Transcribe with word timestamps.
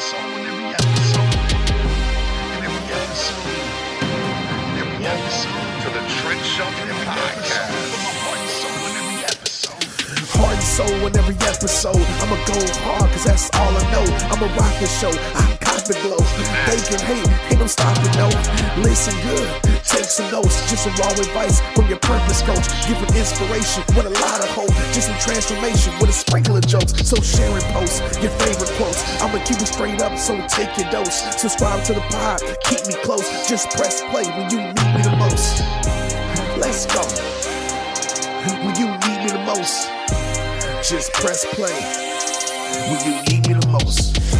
soul 0.00 0.18
in 0.18 0.46
every 0.48 0.72
episode. 0.72 1.36
In 2.56 2.64
every 2.64 2.86
episode. 2.88 3.44
In 4.00 4.80
every 4.80 5.04
episode. 5.04 5.60
To 5.82 5.88
the 5.92 6.02
Trent 6.16 6.40
Shelton 6.40 6.88
Podcast. 7.04 7.68
Put 7.92 8.00
my 8.00 8.14
heart 8.24 8.40
and 8.40 8.48
soul 8.48 8.80
in 8.88 8.96
every 8.96 9.20
episode. 9.28 9.84
Heart 10.40 10.56
and 10.56 10.64
soul 10.64 11.06
in 11.06 11.12
every 11.20 11.36
episode. 11.44 12.06
I'ma 12.24 12.36
go 12.48 12.58
hard, 12.80 13.12
cause 13.12 13.24
that's 13.24 13.50
all 13.60 13.76
I 13.76 13.84
know. 13.92 14.06
I'ma 14.32 14.48
rock 14.56 14.72
the 14.80 14.88
show. 14.88 15.12
I 15.36 15.59
got 15.70 15.86
the 15.86 15.94
glow. 16.02 16.18
They 16.66 16.80
can 16.82 17.00
hate, 17.06 17.30
ain't 17.50 17.60
no 17.60 17.66
stopping, 17.66 18.10
no. 18.18 18.26
Listen 18.82 19.14
good, 19.22 19.48
take 19.86 20.10
some 20.10 20.30
notes. 20.30 20.58
Just 20.70 20.84
some 20.84 20.94
raw 20.98 21.10
advice 21.14 21.62
from 21.74 21.86
your 21.86 21.98
purpose 21.98 22.42
coach. 22.42 22.66
Giving 22.86 23.10
inspiration 23.14 23.82
with 23.94 24.06
a 24.06 24.14
lot 24.18 24.42
of 24.42 24.50
hope. 24.50 24.74
Just 24.90 25.06
some 25.06 25.18
transformation 25.22 25.94
with 26.00 26.10
a 26.10 26.12
sprinkle 26.12 26.56
of 26.56 26.66
jokes. 26.66 26.92
So 27.06 27.16
share 27.22 27.50
and 27.50 27.64
post 27.70 28.02
your 28.22 28.34
favorite 28.42 28.70
quotes. 28.76 29.00
I'ma 29.22 29.38
keep 29.44 29.62
it 29.62 29.70
straight 29.70 30.02
up, 30.02 30.18
so 30.18 30.34
take 30.48 30.76
your 30.76 30.90
dose. 30.90 31.22
Subscribe 31.38 31.84
to 31.84 31.94
the 31.94 32.04
pod, 32.10 32.40
keep 32.66 32.82
me 32.86 32.94
close. 33.04 33.26
Just 33.48 33.70
press 33.70 34.02
play 34.10 34.26
when 34.26 34.50
you 34.50 34.58
need 34.58 34.90
me 34.94 35.02
the 35.06 35.14
most. 35.18 35.62
Let's 36.58 36.86
go. 36.90 37.04
When 38.64 38.74
you 38.76 38.88
need 39.06 39.18
me 39.24 39.30
the 39.30 39.44
most. 39.46 39.88
Just 40.82 41.12
press 41.12 41.44
play 41.54 41.76
when 42.88 43.00
you 43.06 43.22
need 43.28 43.46
me 43.48 43.54
the 43.54 43.66
most. 43.68 44.39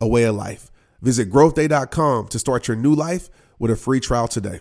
a 0.00 0.06
way 0.06 0.24
of 0.24 0.34
life. 0.34 0.70
Visit 1.02 1.30
growthday.com 1.30 2.28
to 2.28 2.38
start 2.38 2.68
your 2.68 2.76
new 2.76 2.94
life 2.94 3.28
with 3.58 3.70
a 3.70 3.76
free 3.76 4.00
trial 4.00 4.28
today. 4.28 4.60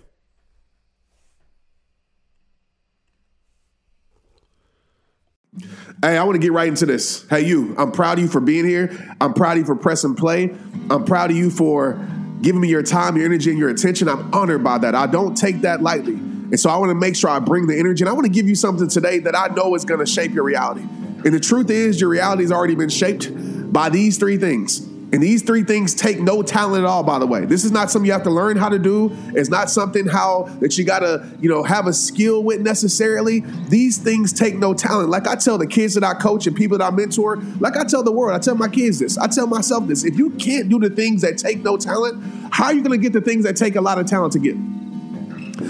Hey, 6.01 6.17
I 6.17 6.23
want 6.23 6.35
to 6.35 6.39
get 6.39 6.51
right 6.51 6.67
into 6.67 6.85
this. 6.85 7.25
Hey, 7.29 7.41
you, 7.45 7.75
I'm 7.77 7.91
proud 7.91 8.17
of 8.17 8.23
you 8.23 8.29
for 8.29 8.41
being 8.41 8.65
here. 8.65 9.15
I'm 9.21 9.33
proud 9.33 9.53
of 9.53 9.59
you 9.59 9.65
for 9.65 9.75
pressing 9.75 10.15
play. 10.15 10.53
I'm 10.89 11.05
proud 11.05 11.31
of 11.31 11.37
you 11.37 11.49
for 11.49 11.93
giving 12.41 12.59
me 12.59 12.67
your 12.67 12.83
time, 12.83 13.15
your 13.15 13.25
energy, 13.25 13.51
and 13.51 13.59
your 13.59 13.69
attention. 13.69 14.09
I'm 14.09 14.33
honored 14.33 14.63
by 14.63 14.79
that. 14.79 14.95
I 14.95 15.07
don't 15.07 15.35
take 15.35 15.61
that 15.61 15.81
lightly. 15.81 16.15
And 16.15 16.59
so 16.59 16.69
I 16.69 16.77
want 16.77 16.89
to 16.89 16.95
make 16.95 17.15
sure 17.15 17.29
I 17.29 17.39
bring 17.39 17.67
the 17.67 17.79
energy. 17.79 18.03
And 18.03 18.09
I 18.09 18.13
want 18.13 18.25
to 18.25 18.31
give 18.31 18.47
you 18.47 18.55
something 18.55 18.89
today 18.89 19.19
that 19.19 19.35
I 19.35 19.47
know 19.55 19.75
is 19.75 19.85
going 19.85 20.01
to 20.01 20.05
shape 20.05 20.31
your 20.31 20.43
reality. 20.43 20.81
And 20.81 21.33
the 21.33 21.39
truth 21.39 21.69
is, 21.69 22.01
your 22.01 22.09
reality 22.09 22.43
has 22.43 22.51
already 22.51 22.75
been 22.75 22.89
shaped 22.89 23.31
by 23.71 23.89
these 23.89 24.17
three 24.17 24.37
things. 24.37 24.85
And 25.13 25.21
these 25.21 25.43
three 25.43 25.61
things 25.61 25.93
take 25.93 26.19
no 26.19 26.41
talent 26.41 26.83
at 26.83 26.89
all, 26.89 27.03
by 27.03 27.19
the 27.19 27.27
way. 27.27 27.45
This 27.45 27.63
is 27.63 27.71
not 27.71 27.91
something 27.91 28.07
you 28.07 28.13
have 28.13 28.23
to 28.23 28.31
learn 28.31 28.57
how 28.57 28.67
to 28.67 28.79
do. 28.79 29.15
It's 29.35 29.47
not 29.47 29.69
something 29.69 30.07
how 30.07 30.45
that 30.59 30.75
you 30.75 30.83
gotta, 30.83 31.29
you 31.39 31.47
know, 31.47 31.61
have 31.61 31.85
a 31.85 31.93
skill 31.93 32.43
with 32.43 32.61
necessarily. 32.61 33.41
These 33.69 33.99
things 33.99 34.33
take 34.33 34.55
no 34.55 34.73
talent. 34.73 35.09
Like 35.09 35.27
I 35.27 35.35
tell 35.35 35.59
the 35.59 35.67
kids 35.67 35.93
that 35.93 36.03
I 36.03 36.15
coach 36.15 36.47
and 36.47 36.55
people 36.55 36.79
that 36.79 36.83
I 36.83 36.89
mentor, 36.89 37.35
like 37.59 37.77
I 37.77 37.83
tell 37.83 38.01
the 38.01 38.11
world, 38.11 38.35
I 38.35 38.39
tell 38.39 38.55
my 38.55 38.67
kids 38.67 38.97
this, 38.97 39.19
I 39.19 39.27
tell 39.27 39.45
myself 39.45 39.87
this. 39.87 40.03
If 40.03 40.17
you 40.17 40.31
can't 40.31 40.67
do 40.67 40.79
the 40.79 40.89
things 40.89 41.21
that 41.21 41.37
take 41.37 41.59
no 41.59 41.77
talent, 41.77 42.49
how 42.51 42.65
are 42.65 42.73
you 42.73 42.81
gonna 42.81 42.97
get 42.97 43.13
the 43.13 43.21
things 43.21 43.43
that 43.43 43.55
take 43.55 43.75
a 43.75 43.81
lot 43.81 43.99
of 43.99 44.07
talent 44.07 44.33
to 44.33 44.39
get? 44.39 44.55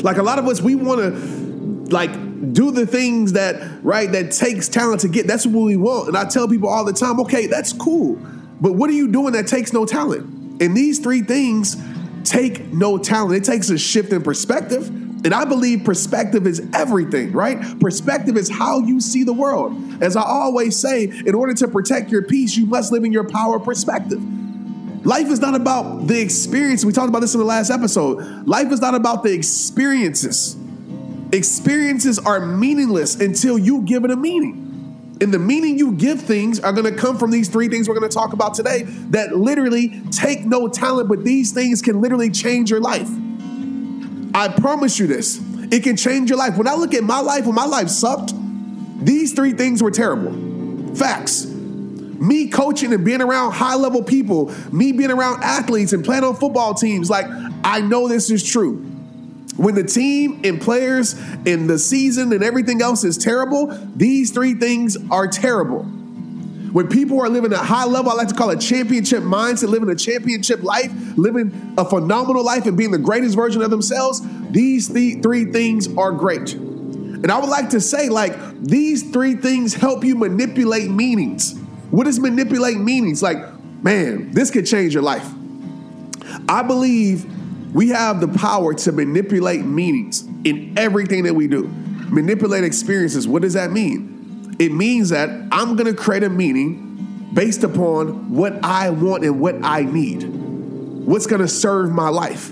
Like 0.06 0.18
a 0.18 0.24
lot 0.24 0.40
of 0.40 0.48
us, 0.48 0.62
we 0.62 0.76
wanna 0.76 1.10
like 1.90 2.12
do 2.54 2.72
the 2.72 2.88
things 2.88 3.34
that 3.34 3.84
right 3.84 4.10
that 4.10 4.32
takes 4.32 4.70
talent 4.70 5.02
to 5.02 5.10
get. 5.10 5.28
That's 5.28 5.46
what 5.46 5.66
we 5.66 5.76
want. 5.76 6.08
And 6.08 6.16
I 6.16 6.24
tell 6.24 6.48
people 6.48 6.70
all 6.70 6.86
the 6.86 6.94
time, 6.94 7.20
okay, 7.20 7.48
that's 7.48 7.74
cool. 7.74 8.22
But 8.64 8.76
what 8.76 8.90
are 8.90 8.94
you 8.94 9.12
doing 9.12 9.34
that 9.34 9.46
takes 9.46 9.74
no 9.74 9.86
talent? 9.86 10.62
And 10.62 10.76
these 10.76 11.00
three 11.00 11.22
things 11.22 11.76
take 12.24 12.72
no 12.72 12.98
talent. 12.98 13.36
It 13.36 13.44
takes 13.44 13.70
a 13.70 13.78
shift 13.78 14.14
in 14.14 14.22
perspective. 14.22 14.88
And 14.88 15.34
I 15.34 15.44
believe 15.44 15.84
perspective 15.84 16.48
is 16.48 16.66
everything, 16.74 17.34
right? 17.34 17.78
Perspective 17.82 18.38
is 18.38 18.50
how 18.50 18.80
you 18.80 19.02
see 19.02 19.26
the 19.26 19.34
world. 19.34 20.02
As 20.02 20.16
I 20.16 20.22
always 20.22 20.78
say, 20.78 21.04
in 21.04 21.36
order 21.36 21.54
to 21.56 21.68
protect 21.68 22.10
your 22.10 22.22
peace, 22.22 22.56
you 22.56 22.66
must 22.66 22.94
live 22.94 23.04
in 23.04 23.12
your 23.12 23.28
power 23.28 23.60
perspective. 23.60 24.22
Life 25.06 25.28
is 25.28 25.42
not 25.42 25.56
about 25.56 26.08
the 26.08 26.22
experience. 26.22 26.86
We 26.86 26.94
talked 26.94 27.10
about 27.10 27.20
this 27.20 27.34
in 27.34 27.42
the 27.42 27.46
last 27.46 27.70
episode. 27.70 28.48
Life 28.48 28.72
is 28.72 28.80
not 28.80 28.96
about 28.96 29.24
the 29.24 29.34
experiences. 29.34 30.56
Experiences 31.34 32.18
are 32.18 32.40
meaningless 32.40 33.16
until 33.20 33.58
you 33.58 33.82
give 33.82 34.06
it 34.06 34.12
a 34.12 34.16
meaning. 34.16 34.63
And 35.22 35.34
the 35.34 35.40
meaning 35.40 35.78
you 35.78 35.94
give 35.94 36.22
things 36.22 36.60
are 36.60 36.74
going 36.74 36.92
to 36.92 37.00
come 37.00 37.18
from 37.18 37.32
these 37.32 37.48
three 37.48 37.70
things 37.70 37.88
we're 37.88 37.98
going 37.98 38.10
to 38.10 38.14
talk 38.14 38.34
about 38.34 38.54
today 38.56 38.84
that 39.12 39.38
literally 39.38 40.02
take 40.12 40.46
no 40.46 40.68
talent, 40.68 41.08
but 41.08 41.24
these 41.24 41.52
things 41.52 41.82
can 41.82 42.02
literally 42.02 42.30
change 42.30 42.70
your 42.70 42.82
life. 42.82 43.10
I 44.34 44.48
promise 44.50 45.00
you 45.00 45.08
this. 45.08 45.40
It 45.72 45.84
can 45.84 45.96
change 45.96 46.30
your 46.30 46.40
life. 46.40 46.58
When 46.58 46.68
I 46.68 46.76
look 46.76 46.94
at 46.94 47.04
my 47.04 47.20
life, 47.20 47.46
when 47.46 47.56
my 47.56 47.66
life 47.66 47.90
sucked, 47.90 48.34
these 49.06 49.34
three 49.34 49.54
things 49.54 49.82
were 49.82 49.92
terrible. 49.92 50.96
Facts. 50.96 51.46
Me 51.46 52.48
coaching 52.48 52.94
and 52.94 53.04
being 53.04 53.22
around 53.22 53.52
high 53.52 53.76
level 53.76 54.04
people, 54.04 54.54
me 54.72 54.92
being 54.92 55.12
around 55.12 55.44
athletes 55.44 55.94
and 55.94 56.04
playing 56.04 56.24
on 56.24 56.36
football 56.36 56.74
teams, 56.74 57.10
like, 57.10 57.26
I 57.64 57.82
know 57.82 58.08
this 58.08 58.30
is 58.30 58.44
true. 58.44 58.86
When 59.58 59.76
the 59.76 59.84
team 59.84 60.42
and 60.44 60.60
players 60.60 61.14
and 61.46 61.70
the 61.70 61.78
season 61.78 62.34
and 62.34 62.44
everything 62.44 62.82
else 62.82 63.04
is 63.04 63.18
terrible, 63.18 63.68
these 63.96 64.32
three 64.32 64.56
things 64.56 64.98
are 65.12 65.28
terrible. 65.28 65.84
When 65.84 66.88
people 66.88 67.22
are 67.22 67.30
living 67.30 67.54
a 67.54 67.58
high 67.58 67.86
level, 67.86 68.12
I 68.12 68.16
like 68.16 68.30
to 68.30 68.34
call 68.34 68.50
it 68.50 68.60
championship 68.60 69.22
mindset, 69.22 69.70
living 69.70 69.90
a 69.90 69.96
championship 69.96 70.64
life, 70.64 70.92
living 71.16 71.76
a 71.78 71.86
phenomenal 71.86 72.44
life, 72.44 72.66
and 72.66 72.76
being 72.76 72.90
the 72.90 72.98
greatest 72.98 73.36
version 73.36 73.62
of 73.62 73.70
themselves, 73.70 74.22
these 74.50 74.88
th- 74.88 75.22
three 75.22 75.46
things 75.46 75.88
are 75.98 76.12
great. 76.12 76.54
And 76.54 77.32
I 77.32 77.38
would 77.38 77.50
like 77.50 77.70
to 77.70 77.80
say, 77.80 78.10
like, 78.10 78.36
these 78.60 79.12
three 79.12 79.36
things 79.36 79.76
help 79.76 80.04
you 80.04 80.16
manipulate 80.16 80.90
meanings. 80.90 81.56
What 81.92 82.08
is 82.08 82.20
manipulate 82.20 82.80
meanings? 82.80 83.22
Like, 83.22 83.38
man, 83.84 84.32
this 84.32 84.50
could 84.50 84.66
change 84.66 84.96
your 84.96 85.04
life. 85.04 85.30
I 86.50 86.64
believe 86.64 87.28
we 87.74 87.90
have 87.90 88.22
the 88.22 88.28
power 88.28 88.74
to 88.74 88.92
manipulate 88.92 89.66
meanings 89.66 90.22
in 90.44 90.78
everything 90.78 91.24
that 91.24 91.34
we 91.34 91.48
do. 91.48 91.64
Manipulate 92.10 92.64
experiences. 92.64 93.28
What 93.28 93.42
does 93.42 93.54
that 93.54 93.72
mean? 93.72 94.56
It 94.60 94.72
means 94.72 95.10
that 95.10 95.30
I'm 95.52 95.76
going 95.76 95.94
to 95.94 96.00
create 96.00 96.24
a 96.24 96.30
meaning 96.30 97.32
based 97.34 97.64
upon 97.64 98.34
what 98.34 98.64
I 98.64 98.92
want 98.92 99.24
and 99.24 99.40
what 99.40 99.56
I 99.64 99.82
need. 99.82 100.24
What's 100.24 101.26
going 101.26 101.42
to 101.42 101.48
serve 101.48 101.92
my 101.92 102.10
life? 102.10 102.52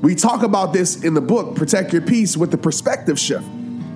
We 0.00 0.14
talk 0.14 0.42
about 0.42 0.72
this 0.72 1.04
in 1.04 1.12
the 1.12 1.20
book, 1.20 1.54
Protect 1.54 1.92
Your 1.92 2.02
Peace, 2.02 2.36
with 2.36 2.50
the 2.50 2.56
perspective 2.56 3.18
shift. 3.18 3.46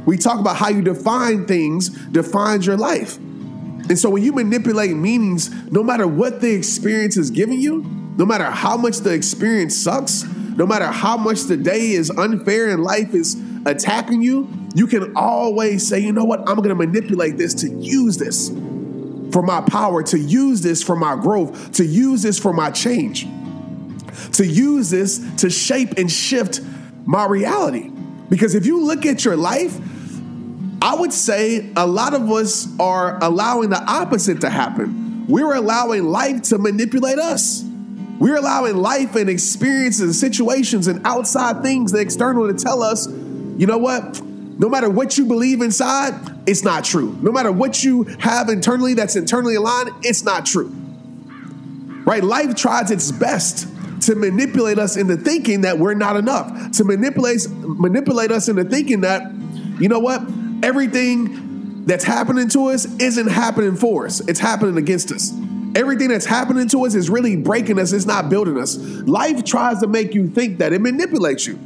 We 0.05 0.19
talk 0.19 0.38
about 0.38 0.56
how 0.56 0.69
you 0.69 0.82
define 0.82 1.46
things 1.46 1.88
defines 1.88 2.66
your 2.66 2.76
life. 2.76 3.16
And 3.16 3.98
so 3.98 4.10
when 4.10 4.22
you 4.22 4.32
manipulate 4.32 4.94
meanings, 4.94 5.50
no 5.70 5.82
matter 5.82 6.06
what 6.06 6.40
the 6.40 6.52
experience 6.52 7.16
is 7.16 7.31
giving 7.31 7.60
you, 7.60 7.82
no 8.16 8.26
matter 8.26 8.44
how 8.44 8.76
much 8.76 8.98
the 8.98 9.12
experience 9.12 9.76
sucks, 9.76 10.25
no 10.56 10.66
matter 10.66 10.87
how 10.87 11.16
much 11.16 11.43
the 11.44 11.56
day 11.56 11.93
is 11.93 12.10
unfair 12.10 12.70
and 12.70 12.82
life 12.82 13.14
is 13.14 13.40
attacking 13.64 14.22
you, 14.22 14.49
you 14.75 14.87
can 14.87 15.16
always 15.16 15.87
say, 15.87 15.99
you 15.99 16.12
know 16.12 16.25
what, 16.25 16.40
I'm 16.49 16.56
gonna 16.56 16.75
manipulate 16.75 17.37
this 17.37 17.54
to 17.54 17.70
use 17.70 18.19
this 18.19 18.49
for 19.32 19.43
my 19.43 19.60
power, 19.62 20.02
to 20.02 20.19
use 20.19 20.60
this 20.60 20.82
for 20.82 20.96
my 20.96 21.16
growth, 21.16 21.72
to 21.72 21.84
use 21.84 22.22
this 22.22 22.38
for 22.38 22.52
my 22.52 22.70
change, 22.70 23.26
to 24.32 24.46
use 24.46 24.90
this 24.90 25.20
to 25.38 25.50
shape 25.50 25.94
and 25.96 26.10
shift 26.10 26.60
my 27.05 27.26
reality. 27.26 27.90
Because 28.28 28.55
if 28.55 28.66
you 28.66 28.84
look 28.84 29.05
at 29.06 29.25
your 29.25 29.37
life, 29.37 29.78
I 30.82 30.94
would 30.94 31.12
say 31.12 31.70
a 31.76 31.87
lot 31.87 32.12
of 32.14 32.31
us 32.31 32.69
are 32.81 33.22
allowing 33.22 33.70
the 33.70 33.82
opposite 33.82 34.40
to 34.40 34.50
happen. 34.50 35.26
We're 35.28 35.55
allowing 35.55 36.05
life 36.05 36.43
to 36.44 36.58
manipulate 36.58 37.19
us. 37.19 37.64
We're 38.22 38.36
allowing 38.36 38.76
life 38.76 39.16
and 39.16 39.28
experiences 39.28 40.00
and 40.00 40.14
situations 40.14 40.86
and 40.86 41.04
outside 41.04 41.60
things, 41.64 41.90
the 41.90 41.98
external, 41.98 42.46
to 42.46 42.54
tell 42.54 42.80
us, 42.80 43.08
you 43.08 43.66
know 43.66 43.78
what? 43.78 44.22
No 44.22 44.69
matter 44.69 44.88
what 44.88 45.19
you 45.19 45.26
believe 45.26 45.60
inside, 45.60 46.14
it's 46.46 46.62
not 46.62 46.84
true. 46.84 47.19
No 47.20 47.32
matter 47.32 47.50
what 47.50 47.82
you 47.82 48.04
have 48.20 48.48
internally 48.48 48.94
that's 48.94 49.16
internally 49.16 49.56
aligned, 49.56 49.90
it's 50.04 50.22
not 50.22 50.46
true. 50.46 50.69
Right? 52.06 52.22
Life 52.22 52.54
tries 52.54 52.92
its 52.92 53.10
best 53.10 53.66
to 54.02 54.14
manipulate 54.14 54.78
us 54.78 54.96
into 54.96 55.16
thinking 55.16 55.62
that 55.62 55.80
we're 55.80 55.94
not 55.94 56.16
enough, 56.16 56.70
to 56.76 56.84
manipulate 56.84 57.48
manipulate 57.50 58.30
us 58.30 58.48
into 58.48 58.62
thinking 58.62 59.00
that, 59.00 59.32
you 59.80 59.88
know 59.88 59.98
what, 59.98 60.22
everything 60.62 61.86
that's 61.86 62.04
happening 62.04 62.48
to 62.50 62.66
us 62.66 62.84
isn't 63.00 63.26
happening 63.26 63.74
for 63.74 64.06
us. 64.06 64.20
It's 64.28 64.38
happening 64.38 64.76
against 64.76 65.10
us. 65.10 65.32
Everything 65.74 66.08
that's 66.08 66.26
happening 66.26 66.69
to 66.69 66.84
us 66.84 66.94
is 66.94 67.08
really 67.08 67.36
breaking 67.36 67.78
us, 67.78 67.92
it's 67.92 68.04
not 68.06 68.28
building 68.28 68.58
us. 68.58 68.76
Life 68.76 69.44
tries 69.44 69.80
to 69.80 69.86
make 69.86 70.14
you 70.14 70.28
think 70.28 70.58
that 70.58 70.72
it 70.72 70.80
manipulates 70.80 71.46
you. 71.46 71.58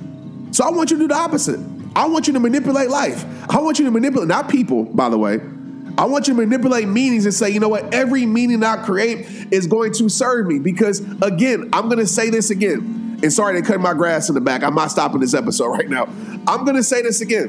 So 0.53 0.65
I 0.65 0.71
want 0.71 0.91
you 0.91 0.97
to 0.99 1.05
do 1.05 1.09
the 1.09 1.17
opposite. 1.17 1.59
I 1.97 2.07
want 2.07 2.27
you 2.27 2.33
to 2.35 2.41
manipulate 2.41 2.89
life. 2.91 3.25
I 3.51 3.59
want 3.61 3.79
you 3.79 3.85
to 3.87 3.91
manipulate, 3.91 4.29
not 4.29 4.49
people, 4.49 4.85
by 4.85 5.09
the 5.09 5.19
way. 5.19 5.41
I 5.99 6.05
want 6.05 6.29
you 6.29 6.35
to 6.35 6.41
manipulate 6.41 6.87
meanings 6.87 7.25
and 7.25 7.33
say, 7.33 7.49
you 7.51 7.59
know 7.59 7.71
what, 7.71 7.95
every 7.95 8.27
meaning 8.27 8.63
I 8.63 8.77
create 8.85 9.27
is 9.51 9.67
going 9.67 9.93
to 9.95 10.09
serve 10.11 10.47
me. 10.47 10.59
Because 10.59 11.01
again, 11.23 11.71
I'm 11.73 11.87
going 11.87 11.99
to 11.99 12.07
say 12.07 12.29
this 12.29 12.51
again. 12.51 13.19
And 13.23 13.33
sorry 13.33 13.61
to 13.61 13.67
cut 13.67 13.81
my 13.81 13.95
grass 13.95 14.29
in 14.29 14.35
the 14.35 14.43
back. 14.43 14.63
I'm 14.63 14.75
not 14.75 14.91
stopping 14.91 15.21
this 15.21 15.33
episode 15.33 15.69
right 15.69 15.89
now. 15.89 16.05
I'm 16.47 16.65
going 16.65 16.77
to 16.77 16.83
say 16.83 17.01
this 17.01 17.23
again. 17.23 17.49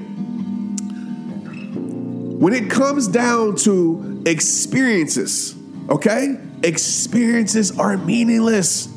When 2.40 2.54
it 2.54 2.70
comes 2.70 3.10
down 3.10 3.58
to 3.58 4.24
experiences, 4.26 5.54
okay? 5.90 6.38
Experiences 6.64 7.78
are 7.78 7.98
meaningless 7.98 8.88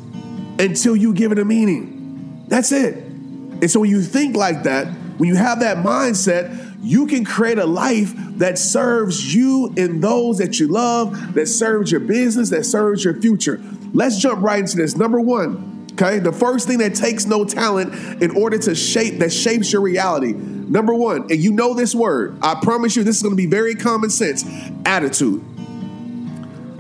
until 0.59 0.97
you 0.97 1.13
give 1.13 1.33
it 1.33 1.39
a 1.39 1.45
meaning. 1.45 2.45
That's 2.49 2.73
it. 2.73 2.97
And 2.97 3.71
so 3.71 3.81
when 3.81 3.91
you 3.91 4.03
think 4.03 4.37
like 4.37 4.63
that, 4.65 4.89
when 5.19 5.29
you 5.29 5.37
have 5.37 5.61
that 5.61 5.79
mindset, 5.79 6.77
you 6.83 7.07
can 7.07 7.25
create 7.25 7.59
a 7.59 7.67
life 7.67 8.13
that 8.39 8.59
serves 8.59 9.35
you 9.35 9.73
and 9.77 10.03
those 10.03 10.39
that 10.39 10.59
you 10.59 10.69
love, 10.69 11.35
that 11.35 11.47
serves 11.47 11.91
your 11.91 12.01
business, 12.01 12.49
that 12.51 12.65
serves 12.65 13.05
your 13.05 13.21
future. 13.21 13.61
Let's 13.93 14.19
jump 14.19 14.43
right 14.43 14.61
into 14.61 14.79
this. 14.79 14.97
Number 14.97 15.21
one, 15.21 15.87
okay, 15.93 16.19
the 16.19 16.33
first 16.33 16.67
thing 16.67 16.79
that 16.79 16.95
takes 16.95 17.27
no 17.27 17.45
talent 17.45 18.23
in 18.23 18.31
order 18.35 18.57
to 18.59 18.75
shape 18.75 19.19
that 19.19 19.33
shapes 19.33 19.73
your 19.73 19.83
reality. 19.83 20.33
Number 20.33 20.95
one, 20.95 21.23
and 21.23 21.37
you 21.37 21.53
know 21.53 21.75
this 21.75 21.95
word, 21.95 22.39
I 22.41 22.55
promise 22.63 22.97
you, 22.97 23.05
this 23.05 23.17
is 23.17 23.23
to 23.23 23.35
be 23.35 23.47
very 23.47 23.75
common 23.75 24.09
sense 24.09 24.45
attitude. 24.87 25.45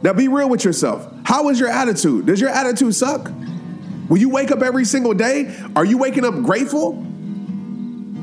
Now, 0.02 0.12
be 0.12 0.28
real 0.28 0.48
with 0.48 0.64
yourself. 0.64 1.06
How 1.24 1.48
is 1.50 1.60
your 1.60 1.68
attitude? 1.68 2.26
Does 2.26 2.40
your 2.40 2.50
attitude 2.50 2.94
suck? 2.94 3.30
When 4.08 4.20
you 4.20 4.30
wake 4.30 4.50
up 4.50 4.62
every 4.62 4.84
single 4.84 5.14
day, 5.14 5.54
are 5.76 5.84
you 5.84 5.98
waking 5.98 6.24
up 6.24 6.34
grateful? 6.42 7.06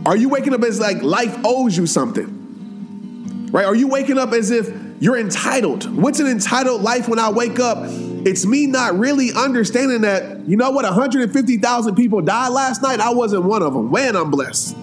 Are 0.05 0.17
you 0.17 0.29
waking 0.29 0.53
up 0.53 0.63
as 0.63 0.79
like 0.79 1.01
life 1.01 1.37
owes 1.45 1.77
you 1.77 1.85
something? 1.85 3.49
Right? 3.51 3.65
Are 3.65 3.75
you 3.75 3.87
waking 3.87 4.17
up 4.17 4.33
as 4.33 4.51
if 4.51 4.69
you're 4.99 5.17
entitled? 5.17 5.89
What's 5.95 6.19
an 6.19 6.27
entitled 6.27 6.81
life 6.81 7.07
when 7.07 7.19
I 7.19 7.29
wake 7.29 7.59
up? 7.59 7.77
It's 7.81 8.45
me 8.45 8.65
not 8.65 8.97
really 8.97 9.31
understanding 9.33 10.01
that, 10.01 10.39
you 10.47 10.57
know 10.57 10.71
what, 10.71 10.83
150,000 10.83 11.95
people 11.95 12.21
died 12.21 12.49
last 12.49 12.81
night. 12.81 12.99
I 12.99 13.11
wasn't 13.11 13.43
one 13.43 13.61
of 13.61 13.73
them. 13.73 13.91
Man, 13.91 14.15
I'm 14.15 14.31
blessed. 14.31 14.75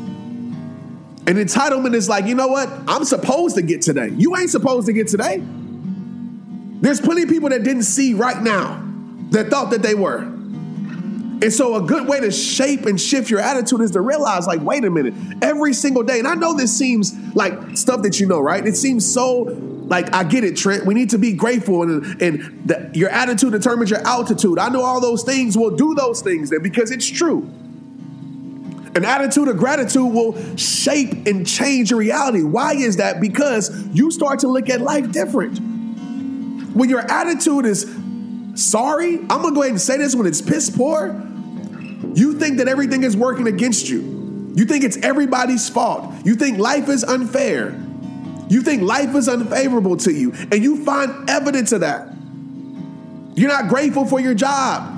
And 1.26 1.38
entitlement 1.38 1.94
is 1.94 2.08
like, 2.08 2.26
you 2.26 2.34
know 2.34 2.48
what? 2.48 2.70
I'm 2.86 3.04
supposed 3.04 3.56
to 3.56 3.62
get 3.62 3.82
today. 3.82 4.10
You 4.16 4.36
ain't 4.36 4.50
supposed 4.50 4.86
to 4.86 4.92
get 4.92 5.08
today. 5.08 5.42
There's 6.84 7.00
plenty 7.00 7.22
of 7.22 7.30
people 7.30 7.48
that 7.48 7.62
didn't 7.62 7.84
see 7.84 8.12
right 8.12 8.42
now 8.42 8.86
that 9.30 9.48
thought 9.48 9.70
that 9.70 9.80
they 9.80 9.94
were. 9.94 10.18
And 10.18 11.50
so, 11.50 11.76
a 11.76 11.80
good 11.80 12.06
way 12.06 12.20
to 12.20 12.30
shape 12.30 12.84
and 12.84 13.00
shift 13.00 13.30
your 13.30 13.40
attitude 13.40 13.80
is 13.80 13.92
to 13.92 14.02
realize, 14.02 14.46
like, 14.46 14.60
wait 14.60 14.84
a 14.84 14.90
minute, 14.90 15.14
every 15.40 15.72
single 15.72 16.02
day, 16.02 16.18
and 16.18 16.28
I 16.28 16.34
know 16.34 16.52
this 16.54 16.76
seems 16.76 17.14
like 17.34 17.78
stuff 17.78 18.02
that 18.02 18.20
you 18.20 18.26
know, 18.26 18.38
right? 18.38 18.66
It 18.66 18.76
seems 18.76 19.10
so 19.10 19.44
like, 19.86 20.14
I 20.14 20.24
get 20.24 20.44
it, 20.44 20.58
Trent. 20.58 20.84
We 20.84 20.92
need 20.92 21.08
to 21.10 21.18
be 21.18 21.32
grateful, 21.32 21.84
and, 21.84 22.20
and 22.20 22.68
the, 22.68 22.90
your 22.92 23.08
attitude 23.08 23.52
determines 23.52 23.88
your 23.88 24.06
altitude. 24.06 24.58
I 24.58 24.68
know 24.68 24.82
all 24.82 25.00
those 25.00 25.22
things 25.22 25.56
will 25.56 25.74
do 25.74 25.94
those 25.94 26.20
things 26.20 26.50
then 26.50 26.62
because 26.62 26.90
it's 26.90 27.08
true. 27.08 27.50
An 28.94 29.06
attitude 29.06 29.48
of 29.48 29.56
gratitude 29.56 30.12
will 30.12 30.56
shape 30.58 31.26
and 31.26 31.46
change 31.46 31.92
your 31.92 32.00
reality. 32.00 32.42
Why 32.42 32.74
is 32.74 32.98
that? 32.98 33.22
Because 33.22 33.74
you 33.88 34.10
start 34.10 34.40
to 34.40 34.48
look 34.48 34.68
at 34.68 34.82
life 34.82 35.10
different. 35.10 35.73
When 36.74 36.90
your 36.90 37.00
attitude 37.00 37.66
is 37.66 37.82
sorry, 38.54 39.18
I'm 39.18 39.28
gonna 39.28 39.54
go 39.54 39.62
ahead 39.62 39.72
and 39.72 39.80
say 39.80 39.96
this 39.96 40.14
when 40.14 40.26
it's 40.26 40.42
piss 40.42 40.70
poor, 40.70 41.08
you 42.14 42.38
think 42.38 42.58
that 42.58 42.68
everything 42.68 43.02
is 43.04 43.16
working 43.16 43.46
against 43.46 43.88
you. 43.88 44.52
You 44.54 44.64
think 44.66 44.84
it's 44.84 44.96
everybody's 44.98 45.68
fault. 45.68 46.12
You 46.24 46.34
think 46.34 46.58
life 46.58 46.88
is 46.88 47.02
unfair. 47.02 47.80
You 48.48 48.60
think 48.62 48.82
life 48.82 49.14
is 49.14 49.28
unfavorable 49.28 49.96
to 49.98 50.12
you, 50.12 50.32
and 50.52 50.62
you 50.62 50.84
find 50.84 51.28
evidence 51.30 51.72
of 51.72 51.80
that. 51.80 52.08
You're 53.34 53.48
not 53.48 53.68
grateful 53.68 54.04
for 54.04 54.20
your 54.20 54.34
job. 54.34 54.90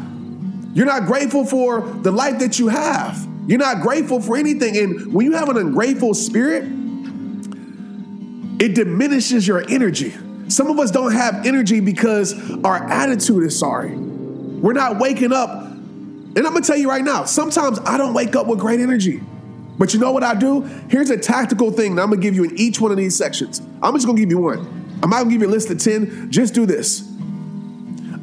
You're 0.74 0.86
not 0.86 1.06
grateful 1.06 1.46
for 1.46 1.80
the 1.80 2.10
life 2.10 2.38
that 2.40 2.58
you 2.58 2.68
have. 2.68 3.26
You're 3.46 3.58
not 3.58 3.80
grateful 3.80 4.20
for 4.20 4.36
anything. 4.36 4.76
And 4.76 5.14
when 5.14 5.24
you 5.24 5.32
have 5.32 5.48
an 5.48 5.56
ungrateful 5.56 6.12
spirit, 6.12 6.64
it 8.60 8.74
diminishes 8.74 9.46
your 9.46 9.64
energy. 9.70 10.14
Some 10.48 10.68
of 10.68 10.78
us 10.78 10.90
don't 10.90 11.12
have 11.12 11.46
energy 11.46 11.80
because 11.80 12.34
our 12.62 12.76
attitude 12.88 13.44
is 13.44 13.58
sorry. 13.58 13.96
We're 13.96 14.72
not 14.72 14.98
waking 14.98 15.32
up 15.32 15.66
and 16.36 16.46
I'm 16.46 16.52
gonna 16.52 16.66
tell 16.66 16.76
you 16.76 16.90
right 16.90 17.02
now, 17.02 17.24
sometimes 17.24 17.78
I 17.86 17.96
don't 17.96 18.12
wake 18.12 18.36
up 18.36 18.46
with 18.46 18.58
great 18.58 18.80
energy. 18.80 19.22
But 19.78 19.94
you 19.94 20.00
know 20.00 20.12
what 20.12 20.22
I 20.22 20.34
do? 20.34 20.60
Here's 20.90 21.08
a 21.08 21.16
tactical 21.16 21.70
thing 21.70 21.96
that 21.96 22.02
I'm 22.02 22.10
gonna 22.10 22.20
give 22.20 22.34
you 22.34 22.44
in 22.44 22.58
each 22.58 22.78
one 22.78 22.90
of 22.90 22.98
these 22.98 23.16
sections. 23.16 23.62
I'm 23.82 23.94
just 23.94 24.06
gonna 24.06 24.18
give 24.18 24.30
you 24.30 24.38
one. 24.38 24.58
I'm 25.02 25.08
not 25.08 25.20
gonna 25.20 25.30
give 25.30 25.40
you 25.40 25.48
a 25.48 25.50
list 25.50 25.70
of 25.70 25.78
10. 25.78 26.30
Just 26.30 26.52
do 26.52 26.66
this. 26.66 27.10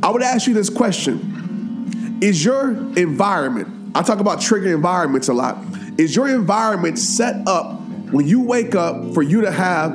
I 0.03 0.11
would 0.11 0.21
ask 0.21 0.45
you 0.45 0.53
this 0.53 0.69
question 0.69 2.19
Is 2.21 2.45
your 2.45 2.69
environment, 2.97 3.95
I 3.95 4.03
talk 4.03 4.19
about 4.19 4.41
trigger 4.41 4.75
environments 4.75 5.27
a 5.27 5.33
lot, 5.33 5.57
is 5.97 6.15
your 6.15 6.27
environment 6.27 6.99
set 6.99 7.47
up 7.47 7.81
when 8.11 8.27
you 8.27 8.41
wake 8.41 8.75
up 8.75 9.15
for 9.15 9.23
you 9.23 9.41
to 9.41 9.51
have 9.51 9.91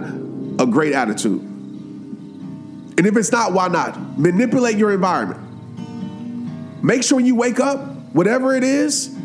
a 0.58 0.66
great 0.66 0.92
attitude? 0.92 1.47
And 2.98 3.06
if 3.06 3.16
it's 3.16 3.30
not, 3.30 3.52
why 3.52 3.68
not? 3.68 4.18
Manipulate 4.18 4.76
your 4.76 4.92
environment. 4.92 5.40
Make 6.82 7.04
sure 7.04 7.16
when 7.16 7.26
you 7.26 7.36
wake 7.36 7.60
up, 7.60 7.78
whatever 8.12 8.56
it 8.56 8.64
is, 8.64 9.16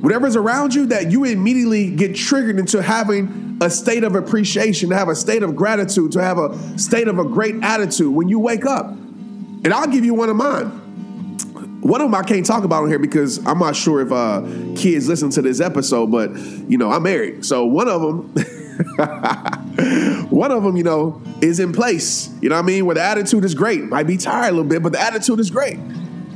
whatever's 0.00 0.36
around 0.36 0.72
you, 0.72 0.86
that 0.86 1.10
you 1.10 1.24
immediately 1.24 1.90
get 1.90 2.14
triggered 2.14 2.60
into 2.60 2.80
having 2.80 3.58
a 3.60 3.68
state 3.68 4.04
of 4.04 4.14
appreciation, 4.14 4.90
to 4.90 4.96
have 4.96 5.08
a 5.08 5.16
state 5.16 5.42
of 5.42 5.56
gratitude, 5.56 6.12
to 6.12 6.22
have 6.22 6.38
a 6.38 6.78
state 6.78 7.08
of 7.08 7.18
a 7.18 7.24
great 7.24 7.56
attitude 7.62 8.14
when 8.14 8.28
you 8.28 8.38
wake 8.38 8.64
up. 8.64 8.86
And 8.86 9.74
I'll 9.74 9.88
give 9.88 10.04
you 10.04 10.14
one 10.14 10.28
of 10.28 10.36
mine. 10.36 10.66
One 11.80 12.00
of 12.00 12.06
them 12.06 12.14
I 12.14 12.22
can't 12.22 12.46
talk 12.46 12.62
about 12.62 12.84
on 12.84 12.88
here 12.88 13.00
because 13.00 13.44
I'm 13.44 13.58
not 13.58 13.74
sure 13.74 14.00
if 14.00 14.12
uh, 14.12 14.42
kids 14.76 15.08
listen 15.08 15.30
to 15.30 15.42
this 15.42 15.60
episode, 15.60 16.12
but 16.12 16.36
you 16.36 16.78
know 16.78 16.92
I'm 16.92 17.02
married, 17.02 17.44
so 17.44 17.66
one 17.66 17.88
of 17.88 18.00
them, 18.00 18.32
one 20.30 20.50
of 20.52 20.62
them, 20.62 20.76
you 20.76 20.82
know, 20.82 21.22
is 21.40 21.60
in 21.60 21.72
place. 21.72 22.28
You 22.40 22.48
know 22.48 22.56
what 22.56 22.64
I 22.64 22.66
mean? 22.66 22.86
Where 22.86 22.94
the 22.94 23.02
attitude 23.02 23.44
is 23.44 23.54
great. 23.54 23.82
Might 23.84 24.06
be 24.06 24.16
tired 24.16 24.50
a 24.50 24.52
little 24.52 24.68
bit, 24.68 24.82
but 24.82 24.92
the 24.92 25.00
attitude 25.00 25.40
is 25.40 25.50
great. 25.50 25.78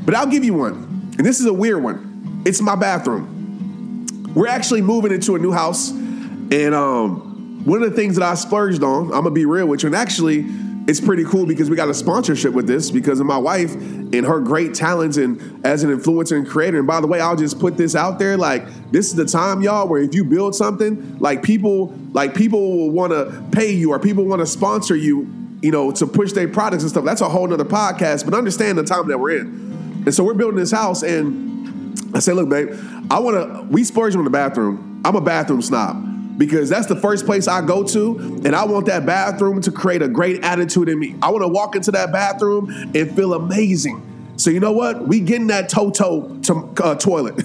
But 0.05 0.14
I'll 0.14 0.26
give 0.26 0.45
you 0.45 0.55
one. 0.55 1.14
And 1.19 1.26
this 1.26 1.40
is 1.40 1.47
a 1.47 1.52
weird 1.52 1.83
one. 1.83 2.43
It's 2.45 2.61
my 2.61 2.76
bathroom. 2.76 4.33
We're 4.35 4.49
actually 4.49 4.83
moving 4.83 5.12
into 5.12 5.35
a 5.35 5.38
new 5.38 5.52
house. 5.52 5.90
And 5.90 6.75
um, 6.75 7.64
one 7.64 7.83
of 7.83 7.90
the 7.90 7.97
things 7.97 8.16
that 8.16 8.25
I 8.25 8.35
splurged 8.35 8.83
on, 8.83 9.07
I'm 9.07 9.23
gonna 9.23 9.31
be 9.31 9.47
real 9.47 9.66
with 9.66 9.83
you, 9.83 9.88
and 9.88 9.97
actually, 9.97 10.43
it's 10.88 11.00
pretty 11.00 11.25
cool 11.25 11.47
because 11.47 11.69
we 11.69 11.75
got 11.75 11.88
a 11.88 11.95
sponsorship 11.95 12.52
with 12.52 12.66
this 12.66 12.90
because 12.90 13.19
of 13.19 13.26
my 13.26 13.38
wife 13.38 13.75
and 13.75 14.25
her 14.25 14.38
great 14.40 14.73
talents 14.73 15.16
and 15.16 15.64
as 15.66 15.83
an 15.83 15.90
influencer 15.90 16.37
and 16.37 16.47
creator. 16.47 16.78
And 16.78 16.87
by 16.87 17.00
the 17.00 17.09
way, 17.09 17.21
I'll 17.21 17.37
just 17.37 17.59
put 17.59 17.76
this 17.76 17.97
out 17.97 18.19
there: 18.19 18.37
like 18.37 18.66
this 18.93 19.07
is 19.07 19.16
the 19.16 19.25
time, 19.25 19.62
y'all, 19.62 19.88
where 19.88 20.00
if 20.00 20.14
you 20.14 20.25
build 20.25 20.55
something, 20.55 21.19
like 21.19 21.43
people, 21.43 21.88
like 22.12 22.35
people 22.35 22.76
will 22.76 22.90
want 22.90 23.12
to 23.12 23.45
pay 23.50 23.73
you 23.73 23.90
or 23.93 23.99
people 23.99 24.25
want 24.25 24.40
to 24.40 24.47
sponsor 24.47 24.95
you, 24.95 25.28
you 25.61 25.73
know, 25.73 25.90
to 25.90 26.07
push 26.07 26.33
their 26.33 26.49
products 26.49 26.85
and 26.85 26.90
stuff. 26.90 27.05
That's 27.05 27.21
a 27.21 27.28
whole 27.28 27.49
nother 27.49 27.64
podcast. 27.64 28.25
But 28.25 28.35
understand 28.35 28.78
the 28.78 28.85
time 28.85 29.09
that 29.09 29.19
we're 29.19 29.38
in. 29.38 30.02
And 30.07 30.14
so 30.14 30.23
we're 30.23 30.35
building 30.35 30.59
this 30.59 30.71
house, 30.71 31.02
and 31.02 31.99
I 32.14 32.21
say, 32.21 32.33
"Look, 32.33 32.49
babe, 32.49 32.78
I 33.11 33.19
want 33.19 33.37
to. 33.37 33.66
We 33.71 33.83
splurge 33.83 34.14
on 34.14 34.23
the 34.23 34.31
bathroom. 34.31 35.02
I'm 35.05 35.16
a 35.16 35.21
bathroom 35.21 35.62
snob 35.62 36.15
because 36.37 36.69
that's 36.69 36.87
the 36.87 36.97
first 36.97 37.26
place 37.26 37.49
I 37.49 37.64
go 37.64 37.83
to, 37.85 38.40
and 38.45 38.55
I 38.55 38.64
want 38.64 38.87
that 38.87 39.07
bathroom 39.07 39.61
to 39.62 39.71
create 39.71 40.02
a 40.02 40.09
great 40.09 40.45
attitude 40.45 40.88
in 40.88 40.99
me. 40.99 41.16
I 41.23 41.31
want 41.31 41.43
to 41.43 41.49
walk 41.49 41.76
into 41.76 41.90
that 41.93 42.12
bathroom 42.12 42.71
and 42.95 43.14
feel 43.16 43.35
amazing." 43.35 44.02
So 44.38 44.50
you 44.50 44.61
know 44.61 44.73
what? 44.73 45.09
We 45.09 45.21
getting 45.21 45.47
that 45.47 45.69
Toto 45.71 46.37
to, 46.43 46.55
uh, 46.83 46.95
toilet. 46.97 47.37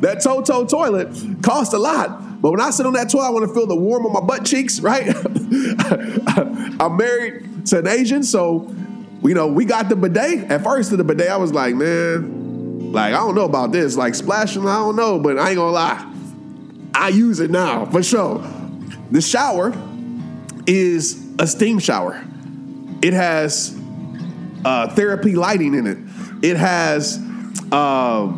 that 0.00 0.20
Toto 0.22 0.66
toilet 0.66 1.08
costs 1.42 1.72
a 1.72 1.78
lot. 1.78 2.42
But 2.42 2.50
when 2.50 2.60
I 2.60 2.70
sit 2.70 2.84
on 2.84 2.94
that 2.94 3.10
toilet, 3.10 3.26
I 3.26 3.30
want 3.30 3.46
to 3.48 3.54
feel 3.54 3.66
the 3.66 3.76
warm 3.76 4.06
on 4.06 4.12
my 4.12 4.20
butt 4.20 4.44
cheeks, 4.44 4.80
right? 4.80 5.06
I'm 6.80 6.96
married 6.96 7.66
to 7.66 7.78
an 7.78 7.86
Asian, 7.86 8.22
so 8.24 8.74
you 9.22 9.34
know, 9.34 9.46
we 9.46 9.64
got 9.64 9.88
the 9.88 9.96
bidet. 9.96 10.50
At 10.50 10.64
first, 10.64 10.90
to 10.90 10.96
the 10.96 11.04
bidet, 11.04 11.28
I 11.28 11.36
was 11.36 11.52
like, 11.52 11.74
man, 11.74 12.92
like, 12.92 13.14
I 13.14 13.18
don't 13.18 13.34
know 13.34 13.44
about 13.44 13.70
this. 13.72 13.96
Like, 13.96 14.14
splashing, 14.14 14.66
I 14.66 14.76
don't 14.76 14.96
know, 14.96 15.18
but 15.18 15.38
I 15.38 15.50
ain't 15.50 15.56
gonna 15.56 15.72
lie. 15.72 16.06
I 16.94 17.08
use 17.08 17.40
it 17.40 17.50
now, 17.50 17.86
for 17.86 18.02
sure. 18.02 18.38
The 19.10 19.20
shower 19.20 19.72
is 20.66 21.26
a 21.38 21.46
steam 21.46 21.78
shower. 21.78 22.22
It 23.02 23.12
has 23.12 23.76
uh, 24.64 24.94
therapy 24.94 25.34
lighting 25.34 25.74
in 25.74 25.86
it. 25.86 25.98
It 26.44 26.56
has 26.56 27.18
uh, 27.72 28.32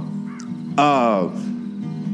uh, 0.78 1.30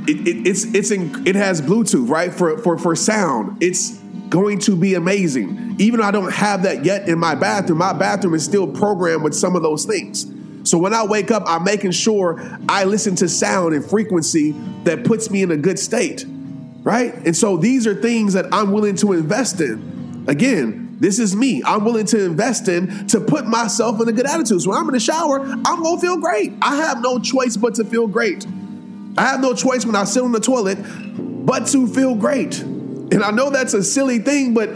it, 0.06 0.26
it, 0.26 0.46
it's 0.46 0.64
it's 0.74 0.90
in, 0.90 1.26
it 1.26 1.36
has 1.36 1.60
Bluetooth 1.60 2.08
right 2.08 2.32
for 2.32 2.58
for 2.58 2.78
for 2.78 2.96
sound. 2.96 3.62
It's 3.62 3.98
going 4.28 4.58
to 4.60 4.76
be 4.76 4.94
amazing. 4.94 5.76
Even 5.78 6.00
though 6.00 6.06
I 6.06 6.10
don't 6.10 6.32
have 6.32 6.62
that 6.64 6.84
yet 6.84 7.08
in 7.08 7.18
my 7.18 7.34
bathroom, 7.34 7.78
my 7.78 7.92
bathroom 7.92 8.34
is 8.34 8.44
still 8.44 8.66
programmed 8.66 9.22
with 9.22 9.34
some 9.34 9.56
of 9.56 9.62
those 9.62 9.84
things. 9.84 10.26
So 10.68 10.78
when 10.78 10.92
I 10.92 11.04
wake 11.04 11.30
up, 11.30 11.44
I'm 11.46 11.64
making 11.64 11.92
sure 11.92 12.40
I 12.68 12.84
listen 12.84 13.16
to 13.16 13.28
sound 13.28 13.74
and 13.74 13.84
frequency 13.84 14.52
that 14.84 15.04
puts 15.04 15.30
me 15.30 15.42
in 15.42 15.50
a 15.50 15.56
good 15.56 15.78
state, 15.78 16.24
right? 16.82 17.14
And 17.14 17.36
so 17.36 17.56
these 17.56 17.86
are 17.86 17.94
things 17.94 18.34
that 18.34 18.46
I'm 18.52 18.72
willing 18.72 18.96
to 18.96 19.12
invest 19.12 19.60
in. 19.60 20.24
Again, 20.28 20.96
this 21.00 21.18
is 21.18 21.34
me. 21.34 21.62
I'm 21.64 21.84
willing 21.84 22.06
to 22.06 22.24
invest 22.24 22.68
in 22.68 23.06
to 23.08 23.20
put 23.20 23.46
myself 23.46 24.00
in 24.02 24.08
a 24.08 24.12
good 24.12 24.26
attitude. 24.26 24.60
So 24.62 24.70
when 24.70 24.78
I'm 24.78 24.88
in 24.88 24.94
the 24.94 25.00
shower, 25.00 25.40
I'm 25.40 25.82
gonna 25.82 26.00
feel 26.00 26.18
great. 26.18 26.52
I 26.60 26.76
have 26.76 27.00
no 27.00 27.18
choice 27.18 27.56
but 27.56 27.76
to 27.76 27.84
feel 27.84 28.06
great. 28.06 28.46
I 29.16 29.22
have 29.22 29.40
no 29.40 29.54
choice 29.54 29.86
when 29.86 29.96
I 29.96 30.04
sit 30.04 30.22
on 30.22 30.32
the 30.32 30.40
toilet 30.40 30.78
but 31.46 31.66
to 31.68 31.86
feel 31.86 32.14
great. 32.14 32.60
And 32.60 33.22
I 33.24 33.30
know 33.30 33.48
that's 33.48 33.74
a 33.74 33.82
silly 33.82 34.18
thing, 34.18 34.52
but 34.52 34.68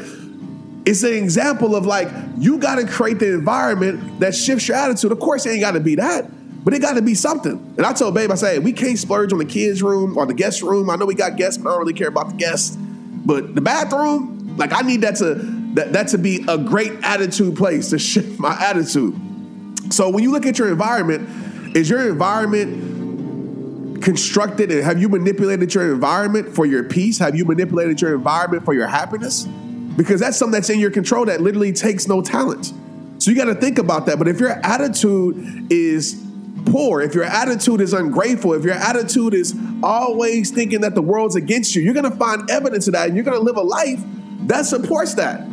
it's 0.84 1.02
an 1.02 1.14
example 1.14 1.76
of 1.76 1.86
like 1.86 2.08
you 2.38 2.58
got 2.58 2.76
to 2.76 2.86
create 2.86 3.18
the 3.18 3.32
environment 3.32 4.20
that 4.20 4.34
shifts 4.34 4.66
your 4.66 4.76
attitude. 4.76 5.12
Of 5.12 5.20
course, 5.20 5.46
it 5.46 5.50
ain't 5.50 5.60
got 5.60 5.72
to 5.72 5.80
be 5.80 5.94
that, 5.96 6.28
but 6.64 6.74
it 6.74 6.80
got 6.80 6.94
to 6.94 7.02
be 7.02 7.14
something. 7.14 7.52
And 7.76 7.86
I 7.86 7.92
told 7.92 8.14
Babe, 8.14 8.30
I 8.30 8.34
say 8.34 8.58
we 8.58 8.72
can't 8.72 8.98
splurge 8.98 9.32
on 9.32 9.38
the 9.38 9.44
kids' 9.44 9.82
room 9.82 10.18
or 10.18 10.26
the 10.26 10.34
guest 10.34 10.62
room. 10.62 10.90
I 10.90 10.96
know 10.96 11.06
we 11.06 11.14
got 11.14 11.36
guests, 11.36 11.62
but 11.62 11.70
I 11.70 11.72
don't 11.72 11.80
really 11.80 11.92
care 11.92 12.08
about 12.08 12.30
the 12.30 12.34
guests. 12.36 12.76
But 12.76 13.54
the 13.54 13.60
bathroom, 13.60 14.56
like 14.56 14.72
I 14.72 14.80
need 14.80 15.02
that 15.02 15.16
to 15.16 15.34
that, 15.74 15.92
that 15.92 16.08
to 16.08 16.18
be 16.18 16.44
a 16.48 16.58
great 16.58 16.92
attitude 17.02 17.56
place 17.56 17.90
to 17.90 17.98
shift 18.00 18.38
my 18.40 18.56
attitude. 18.60 19.14
So 19.92 20.10
when 20.10 20.24
you 20.24 20.32
look 20.32 20.46
at 20.46 20.58
your 20.58 20.68
environment, 20.68 21.76
is 21.76 21.88
your 21.88 22.08
environment 22.08 24.02
constructed 24.02 24.72
and 24.72 24.82
have 24.82 25.00
you 25.00 25.08
manipulated 25.08 25.72
your 25.74 25.92
environment 25.92 26.54
for 26.54 26.66
your 26.66 26.82
peace? 26.82 27.18
Have 27.18 27.36
you 27.36 27.44
manipulated 27.44 28.00
your 28.00 28.14
environment 28.14 28.64
for 28.64 28.74
your 28.74 28.88
happiness? 28.88 29.46
Because 29.96 30.20
that's 30.20 30.36
something 30.38 30.52
that's 30.52 30.70
in 30.70 30.78
your 30.80 30.90
control 30.90 31.26
that 31.26 31.40
literally 31.40 31.72
takes 31.72 32.08
no 32.08 32.22
talent. 32.22 32.72
So 33.18 33.30
you 33.30 33.36
got 33.36 33.44
to 33.44 33.54
think 33.54 33.78
about 33.78 34.06
that. 34.06 34.18
But 34.18 34.26
if 34.28 34.40
your 34.40 34.50
attitude 34.50 35.70
is 35.70 36.20
poor, 36.66 37.02
if 37.02 37.14
your 37.14 37.24
attitude 37.24 37.80
is 37.80 37.92
ungrateful, 37.92 38.54
if 38.54 38.64
your 38.64 38.74
attitude 38.74 39.34
is 39.34 39.54
always 39.82 40.50
thinking 40.50 40.80
that 40.80 40.94
the 40.94 41.02
world's 41.02 41.36
against 41.36 41.74
you, 41.74 41.82
you're 41.82 41.94
going 41.94 42.10
to 42.10 42.16
find 42.16 42.50
evidence 42.50 42.86
of 42.86 42.94
that 42.94 43.08
and 43.08 43.16
you're 43.16 43.24
going 43.24 43.36
to 43.36 43.42
live 43.42 43.56
a 43.56 43.62
life 43.62 44.00
that 44.46 44.66
supports 44.66 45.14
that. 45.14 45.46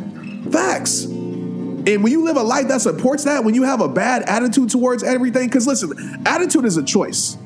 Facts. 0.50 1.04
And 1.04 2.02
when 2.02 2.12
you 2.12 2.24
live 2.24 2.36
a 2.36 2.42
life 2.42 2.68
that 2.68 2.80
supports 2.80 3.24
that, 3.24 3.44
when 3.44 3.54
you 3.54 3.62
have 3.62 3.80
a 3.80 3.88
bad 3.88 4.22
attitude 4.22 4.70
towards 4.70 5.02
everything, 5.02 5.48
because 5.48 5.66
listen, 5.66 6.22
attitude 6.26 6.64
is 6.64 6.76
a 6.76 6.82
choice. 6.82 7.38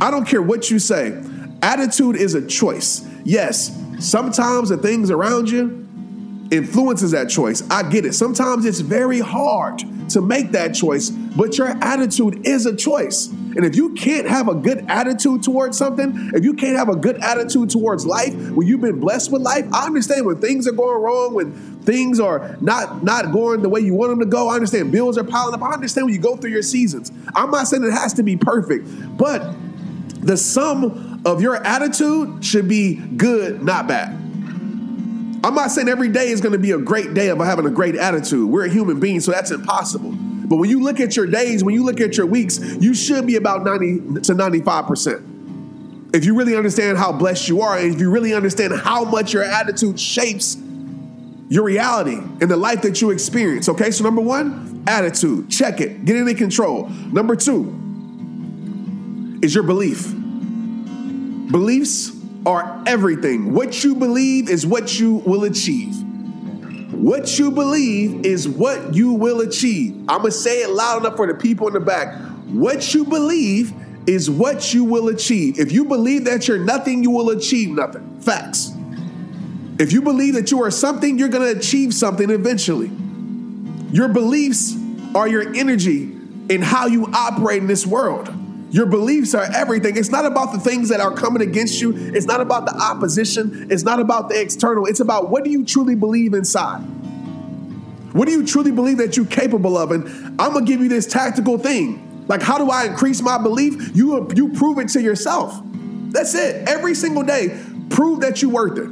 I 0.00 0.10
don't 0.10 0.26
care 0.26 0.40
what 0.40 0.70
you 0.70 0.78
say, 0.78 1.22
attitude 1.60 2.16
is 2.16 2.34
a 2.34 2.46
choice. 2.46 3.06
Yes, 3.24 3.76
sometimes 3.98 4.68
the 4.68 4.76
things 4.76 5.10
around 5.10 5.50
you 5.50 5.86
influences 6.50 7.10
that 7.10 7.28
choice. 7.28 7.62
I 7.70 7.88
get 7.88 8.06
it. 8.06 8.14
Sometimes 8.14 8.64
it's 8.64 8.80
very 8.80 9.20
hard 9.20 9.82
to 10.10 10.20
make 10.22 10.52
that 10.52 10.74
choice, 10.74 11.10
but 11.10 11.58
your 11.58 11.68
attitude 11.82 12.46
is 12.46 12.64
a 12.64 12.74
choice. 12.74 13.26
And 13.26 13.64
if 13.64 13.76
you 13.76 13.92
can't 13.94 14.26
have 14.26 14.48
a 14.48 14.54
good 14.54 14.84
attitude 14.88 15.42
towards 15.42 15.76
something, 15.76 16.30
if 16.34 16.44
you 16.44 16.54
can't 16.54 16.76
have 16.76 16.88
a 16.88 16.96
good 16.96 17.16
attitude 17.16 17.70
towards 17.70 18.06
life, 18.06 18.34
when 18.52 18.66
you've 18.66 18.80
been 18.80 19.00
blessed 19.00 19.32
with 19.32 19.42
life, 19.42 19.66
I 19.72 19.86
understand 19.86 20.26
when 20.26 20.40
things 20.40 20.66
are 20.66 20.72
going 20.72 21.02
wrong, 21.02 21.34
when 21.34 21.52
things 21.82 22.20
are 22.20 22.56
not 22.60 23.02
not 23.02 23.32
going 23.32 23.62
the 23.62 23.68
way 23.68 23.80
you 23.80 23.94
want 23.94 24.10
them 24.10 24.20
to 24.20 24.26
go. 24.26 24.48
I 24.48 24.54
understand 24.54 24.92
bills 24.92 25.18
are 25.18 25.24
piling 25.24 25.54
up. 25.54 25.62
I 25.62 25.72
understand 25.72 26.06
when 26.06 26.14
you 26.14 26.20
go 26.20 26.36
through 26.36 26.50
your 26.50 26.62
seasons. 26.62 27.10
I'm 27.34 27.50
not 27.50 27.66
saying 27.66 27.84
it 27.84 27.92
has 27.92 28.14
to 28.14 28.22
be 28.22 28.36
perfect, 28.36 28.86
but 29.16 29.54
the 30.20 30.36
sum 30.36 31.07
of 31.24 31.42
your 31.42 31.56
attitude 31.56 32.44
should 32.44 32.68
be 32.68 32.94
good, 32.94 33.62
not 33.62 33.86
bad. 33.86 34.10
I'm 35.44 35.54
not 35.54 35.70
saying 35.70 35.88
every 35.88 36.08
day 36.08 36.28
is 36.28 36.40
going 36.40 36.52
to 36.52 36.58
be 36.58 36.72
a 36.72 36.78
great 36.78 37.14
day 37.14 37.28
of 37.28 37.38
having 37.38 37.66
a 37.66 37.70
great 37.70 37.94
attitude. 37.94 38.48
We're 38.48 38.66
a 38.66 38.70
human 38.70 38.98
being, 38.98 39.20
so 39.20 39.30
that's 39.30 39.50
impossible. 39.50 40.12
But 40.12 40.56
when 40.56 40.68
you 40.70 40.82
look 40.82 40.98
at 40.98 41.16
your 41.16 41.26
days, 41.26 41.62
when 41.62 41.74
you 41.74 41.84
look 41.84 42.00
at 42.00 42.16
your 42.16 42.26
weeks, 42.26 42.58
you 42.58 42.94
should 42.94 43.26
be 43.26 43.36
about 43.36 43.64
90 43.64 44.20
to 44.22 44.34
95%. 44.34 46.14
If 46.14 46.24
you 46.24 46.34
really 46.34 46.56
understand 46.56 46.98
how 46.98 47.12
blessed 47.12 47.48
you 47.48 47.60
are, 47.60 47.78
and 47.78 47.94
if 47.94 48.00
you 48.00 48.10
really 48.10 48.34
understand 48.34 48.72
how 48.80 49.04
much 49.04 49.32
your 49.32 49.44
attitude 49.44 50.00
shapes 50.00 50.56
your 51.50 51.64
reality 51.64 52.16
and 52.16 52.50
the 52.50 52.56
life 52.56 52.82
that 52.82 53.00
you 53.00 53.10
experience. 53.10 53.68
Okay, 53.68 53.90
so 53.90 54.04
number 54.04 54.20
one, 54.20 54.84
attitude. 54.86 55.50
Check 55.50 55.80
it, 55.80 56.04
get 56.04 56.16
it 56.16 56.26
in 56.26 56.36
control. 56.36 56.88
Number 56.88 57.36
two 57.36 57.74
is 59.42 59.54
your 59.54 59.64
belief. 59.64 60.12
Beliefs 61.50 62.12
are 62.44 62.82
everything. 62.86 63.54
What 63.54 63.82
you 63.82 63.94
believe 63.94 64.48
is 64.48 64.66
what 64.66 64.98
you 65.00 65.16
will 65.16 65.44
achieve. 65.44 65.94
What 66.92 67.38
you 67.38 67.50
believe 67.50 68.26
is 68.26 68.48
what 68.48 68.94
you 68.94 69.12
will 69.12 69.40
achieve. 69.40 69.94
I'm 70.08 70.18
going 70.18 70.24
to 70.24 70.32
say 70.32 70.62
it 70.62 70.70
loud 70.70 71.00
enough 71.04 71.16
for 71.16 71.26
the 71.26 71.34
people 71.34 71.66
in 71.68 71.74
the 71.74 71.80
back. 71.80 72.18
What 72.48 72.92
you 72.94 73.04
believe 73.04 73.72
is 74.06 74.30
what 74.30 74.74
you 74.74 74.84
will 74.84 75.08
achieve. 75.08 75.58
If 75.58 75.70
you 75.70 75.84
believe 75.84 76.24
that 76.24 76.48
you're 76.48 76.58
nothing, 76.58 77.02
you 77.02 77.10
will 77.10 77.30
achieve 77.30 77.70
nothing. 77.70 78.20
Facts. 78.20 78.72
If 79.78 79.92
you 79.92 80.02
believe 80.02 80.34
that 80.34 80.50
you 80.50 80.62
are 80.62 80.70
something, 80.70 81.18
you're 81.18 81.28
going 81.28 81.52
to 81.52 81.58
achieve 81.58 81.94
something 81.94 82.30
eventually. 82.30 82.90
Your 83.92 84.08
beliefs 84.08 84.76
are 85.14 85.28
your 85.28 85.54
energy 85.54 86.02
in 86.48 86.62
how 86.62 86.86
you 86.86 87.06
operate 87.06 87.62
in 87.62 87.68
this 87.68 87.86
world. 87.86 88.28
Your 88.70 88.86
beliefs 88.86 89.34
are 89.34 89.48
everything. 89.54 89.96
It's 89.96 90.10
not 90.10 90.26
about 90.26 90.52
the 90.52 90.60
things 90.60 90.90
that 90.90 91.00
are 91.00 91.12
coming 91.12 91.42
against 91.42 91.80
you. 91.80 91.92
It's 92.14 92.26
not 92.26 92.40
about 92.40 92.66
the 92.66 92.76
opposition. 92.76 93.68
It's 93.70 93.82
not 93.82 93.98
about 93.98 94.28
the 94.28 94.40
external. 94.40 94.86
It's 94.86 95.00
about 95.00 95.30
what 95.30 95.44
do 95.44 95.50
you 95.50 95.64
truly 95.64 95.94
believe 95.94 96.34
inside? 96.34 96.80
What 98.12 98.26
do 98.26 98.32
you 98.32 98.46
truly 98.46 98.72
believe 98.72 98.98
that 98.98 99.16
you're 99.16 99.26
capable 99.26 99.78
of? 99.78 99.90
And 99.90 100.06
I'm 100.40 100.52
gonna 100.52 100.66
give 100.66 100.80
you 100.80 100.88
this 100.88 101.06
tactical 101.06 101.58
thing. 101.58 102.26
Like, 102.28 102.42
how 102.42 102.58
do 102.58 102.70
I 102.70 102.84
increase 102.84 103.22
my 103.22 103.38
belief? 103.38 103.96
You 103.96 104.28
you 104.34 104.52
prove 104.52 104.78
it 104.78 104.88
to 104.90 105.00
yourself. 105.00 105.58
That's 106.10 106.34
it. 106.34 106.68
Every 106.68 106.94
single 106.94 107.22
day, 107.22 107.58
prove 107.90 108.20
that 108.20 108.42
you're 108.42 108.50
worth 108.50 108.78
it. 108.78 108.90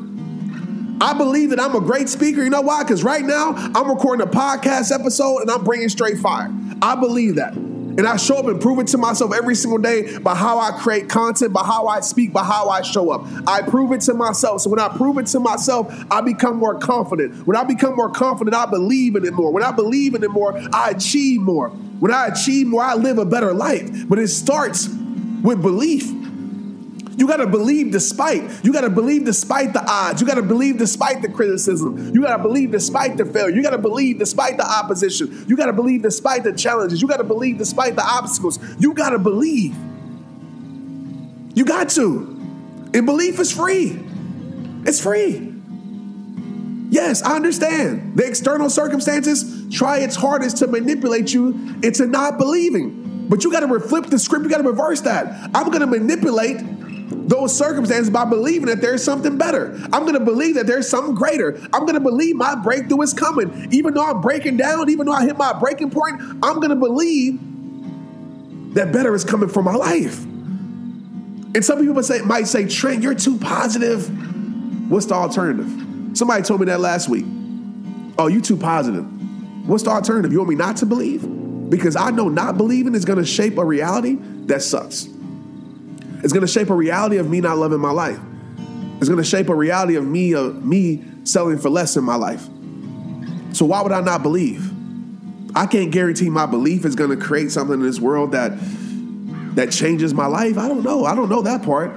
I 1.01 1.13
believe 1.13 1.51
that 1.51 1.61
I'm 1.61 1.75
a 1.75 1.81
great 1.81 2.09
speaker. 2.09 2.43
You 2.43 2.49
know 2.49 2.63
why? 2.63 2.83
Because 2.83 3.05
right 3.05 3.25
now 3.25 3.53
I'm 3.75 3.91
recording 3.91 4.27
a 4.27 4.31
podcast 4.31 4.99
episode 4.99 5.41
and 5.41 5.51
I'm 5.51 5.65
bringing 5.65 5.91
straight 5.91 6.19
fire. 6.19 6.51
I 6.81 6.95
believe 6.95 7.35
that. 7.35 7.66
And 7.99 8.07
I 8.07 8.17
show 8.17 8.37
up 8.37 8.47
and 8.47 8.61
prove 8.61 8.79
it 8.79 8.89
to 8.89 8.99
myself 8.99 9.33
every 9.33 9.55
single 9.55 9.79
day 9.79 10.19
by 10.19 10.35
how 10.35 10.59
I 10.59 10.73
create 10.73 11.09
content, 11.09 11.53
by 11.53 11.65
how 11.65 11.87
I 11.87 12.01
speak, 12.01 12.33
by 12.33 12.45
how 12.45 12.69
I 12.69 12.83
show 12.83 13.11
up. 13.11 13.27
I 13.47 13.63
prove 13.63 13.93
it 13.93 14.03
to 14.03 14.15
myself. 14.15 14.61
So 14.61 14.71
when 14.71 14.81
I 14.81 14.89
prove 14.89 15.19
it 15.19 15.27
to 15.29 15.41
myself, 15.41 15.93
I 16.11 16.21
become 16.21 16.57
more 16.57 16.79
confident. 16.79 17.47
When 17.47 17.57
I 17.57 17.65
become 17.65 17.97
more 17.97 18.11
confident, 18.11 18.55
I 18.55 18.67
believe 18.67 19.17
in 19.17 19.25
it 19.25 19.33
more. 19.33 19.53
When 19.53 19.63
I 19.63 19.73
believe 19.73 20.15
in 20.15 20.23
it 20.23 20.31
more, 20.31 20.59
I 20.73 20.91
achieve 20.91 21.41
more. 21.41 21.71
When 21.71 22.13
I 22.13 22.27
achieve 22.27 22.67
more, 22.67 22.83
I 22.83 22.95
live 22.95 23.19
a 23.19 23.25
better 23.25 23.55
life. 23.55 24.09
But 24.09 24.19
it 24.19 24.29
starts 24.29 24.89
with 25.43 25.63
belief. 25.63 26.13
You 27.17 27.27
got 27.27 27.39
to 27.39 27.47
believe 27.47 27.93
despite. 27.93 28.65
You 28.65 28.73
got 28.73 28.83
to 28.83 28.91
believe 28.91 29.25
despite 29.25 29.73
the 29.73 29.83
odds. 29.91 30.21
You 30.21 30.27
got 30.27 30.35
to 30.35 30.43
believe 30.43 30.77
despite 30.77 31.23
the 31.23 31.29
criticism. 31.29 32.15
You 32.15 32.23
got 32.23 32.37
to 32.37 32.43
believe 32.43 32.71
despite 32.71 33.17
the 33.17 33.25
failure. 33.25 33.57
You 33.57 33.63
got 33.63 33.71
to 33.71 33.79
believe 33.79 34.19
despite 34.19 34.59
the 34.59 34.67
opposition. 34.67 35.47
You 35.49 35.57
got 35.57 35.67
to 35.67 35.73
believe 35.73 36.03
despite 36.03 36.45
the 36.45 36.53
challenges. 36.53 37.01
You 37.01 37.09
got 37.09 37.17
to 37.17 37.25
believe 37.25 37.57
despite 37.57 37.97
the 37.97 38.05
obstacles. 38.05 38.59
You 38.79 38.93
got 38.93 39.11
to 39.11 39.19
believe. 39.19 39.75
You 41.55 41.65
got 41.65 41.89
to. 41.91 42.37
And 42.93 43.07
belief 43.07 43.41
is 43.41 43.51
free. 43.51 43.99
It's 44.85 45.01
free. 45.01 45.55
Yes, 46.91 47.23
I 47.23 47.35
understand. 47.35 48.17
The 48.17 48.27
external 48.27 48.69
circumstances 48.69 49.67
try 49.75 49.99
its 49.99 50.17
hardest 50.17 50.59
to 50.59 50.67
manipulate 50.67 51.33
you 51.33 51.49
into 51.83 52.07
not 52.07 52.37
believing. 52.39 53.27
But 53.29 53.43
you 53.43 53.51
got 53.51 53.61
to 53.61 53.81
flip 53.81 54.07
the 54.07 54.19
script. 54.19 54.45
You 54.45 54.51
got 54.51 54.59
to 54.59 54.69
reverse 54.69 55.01
that. 55.01 55.51
I'm 55.55 55.67
going 55.69 55.81
to 55.81 55.87
manipulate 55.87 56.59
those 57.09 57.57
circumstances 57.57 58.11
by 58.11 58.25
believing 58.25 58.67
that 58.67 58.81
there's 58.81 59.03
something 59.03 59.39
better. 59.39 59.79
I'm 59.93 60.03
going 60.03 60.15
to 60.15 60.25
believe 60.25 60.57
that 60.57 60.67
there's 60.67 60.89
something 60.89 61.15
greater. 61.15 61.57
I'm 61.73 61.83
going 61.83 61.95
to 61.95 62.01
believe 62.01 62.37
my 62.37 62.55
breakthrough 62.57 63.01
is 63.03 63.15
coming. 63.15 63.69
Even 63.73 63.95
though 63.95 64.05
I'm 64.05 64.21
breaking 64.21 64.57
down, 64.57 64.91
even 64.91 65.07
though 65.07 65.13
I 65.13 65.25
hit 65.25 65.37
my 65.37 65.53
breaking 65.53 65.91
point, 65.91 66.21
I'm 66.43 66.57
going 66.57 66.71
to 66.71 66.77
believe 66.77 67.41
that 68.75 68.93
better 68.93 69.15
is 69.15 69.25
coming 69.25 69.49
for 69.49 69.63
my 69.63 69.75
life. 69.75 70.23
And 70.25 71.65
some 71.65 71.79
people 71.79 72.03
say, 72.03 72.21
might 72.23 72.49
say, 72.49 72.67
Trent, 72.67 73.03
you're 73.03 73.15
too 73.15 73.39
positive. 73.39 74.11
What's 74.91 75.07
the 75.07 75.15
alternative? 75.15 76.17
Somebody 76.17 76.43
told 76.43 76.61
me 76.61 76.67
that 76.67 76.81
last 76.81 77.09
week. 77.09 77.25
Oh, 78.19 78.27
you 78.27 78.41
too 78.41 78.57
positive. 78.57 79.05
What's 79.67 79.83
the 79.85 79.91
alternative? 79.91 80.33
You 80.33 80.39
want 80.39 80.51
me 80.51 80.57
not 80.57 80.77
to 80.79 80.87
believe? 80.87 81.27
Because 81.71 81.97
I 81.97 82.11
know 82.11 82.29
not 82.29 82.57
believing 82.57 82.95
is 82.95 83.05
going 83.05 83.19
to 83.19 83.25
shape 83.25 83.59
a 83.59 83.65
reality 83.65 84.17
that 84.47 84.63
sucks. 84.63 85.09
It's 86.23 86.33
going 86.33 86.47
to 86.47 86.53
shape 86.53 86.71
a 86.71 86.75
reality 86.75 87.19
of 87.19 87.29
me 87.29 87.41
not 87.41 87.59
loving 87.59 87.81
my 87.81 87.91
life. 87.91 88.19
It's 88.99 89.09
going 89.09 89.23
to 89.23 89.29
shape 89.29 89.49
a 89.49 89.55
reality 89.55 89.97
of 89.97 90.07
me 90.07 90.35
of 90.35 90.65
me 90.65 91.05
selling 91.25 91.59
for 91.59 91.69
less 91.69 91.97
in 91.97 92.05
my 92.05 92.17
life. 92.17 92.43
So 93.53 93.65
why 93.65 93.83
would 93.83 93.93
I 93.93 94.01
not 94.01 94.23
believe? 94.23 94.73
I 95.57 95.67
can't 95.67 95.91
guarantee 95.91 96.29
my 96.29 96.47
belief 96.47 96.85
is 96.85 96.95
going 96.95 97.11
to 97.11 97.17
create 97.17 97.51
something 97.51 97.81
in 97.81 97.87
this 97.87 98.01
world 98.01 98.33
that 98.33 98.53
that 99.57 99.73
changes 99.73 100.13
my 100.13 100.27
life. 100.27 100.59
I 100.59 100.69
don't 100.69 100.83
know. 100.83 101.07
I 101.07 101.15
don't 101.15 101.31
know 101.31 101.43
that 101.43 101.63
part. 101.63 101.93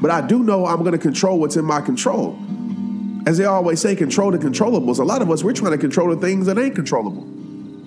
But 0.00 0.10
I 0.10 0.26
do 0.26 0.42
know 0.42 0.66
I'm 0.66 0.80
going 0.80 0.92
to 0.92 0.98
control 0.98 1.38
what's 1.38 1.56
in 1.56 1.64
my 1.64 1.80
control. 1.80 2.38
As 3.26 3.38
they 3.38 3.44
always 3.44 3.80
say, 3.80 3.96
control 3.96 4.30
the 4.30 4.38
controllables. 4.38 4.98
A 4.98 5.04
lot 5.04 5.20
of 5.20 5.30
us, 5.30 5.42
we're 5.42 5.52
trying 5.52 5.72
to 5.72 5.78
control 5.78 6.14
the 6.14 6.16
things 6.16 6.46
that 6.46 6.58
ain't 6.58 6.74
controllable. 6.74 7.26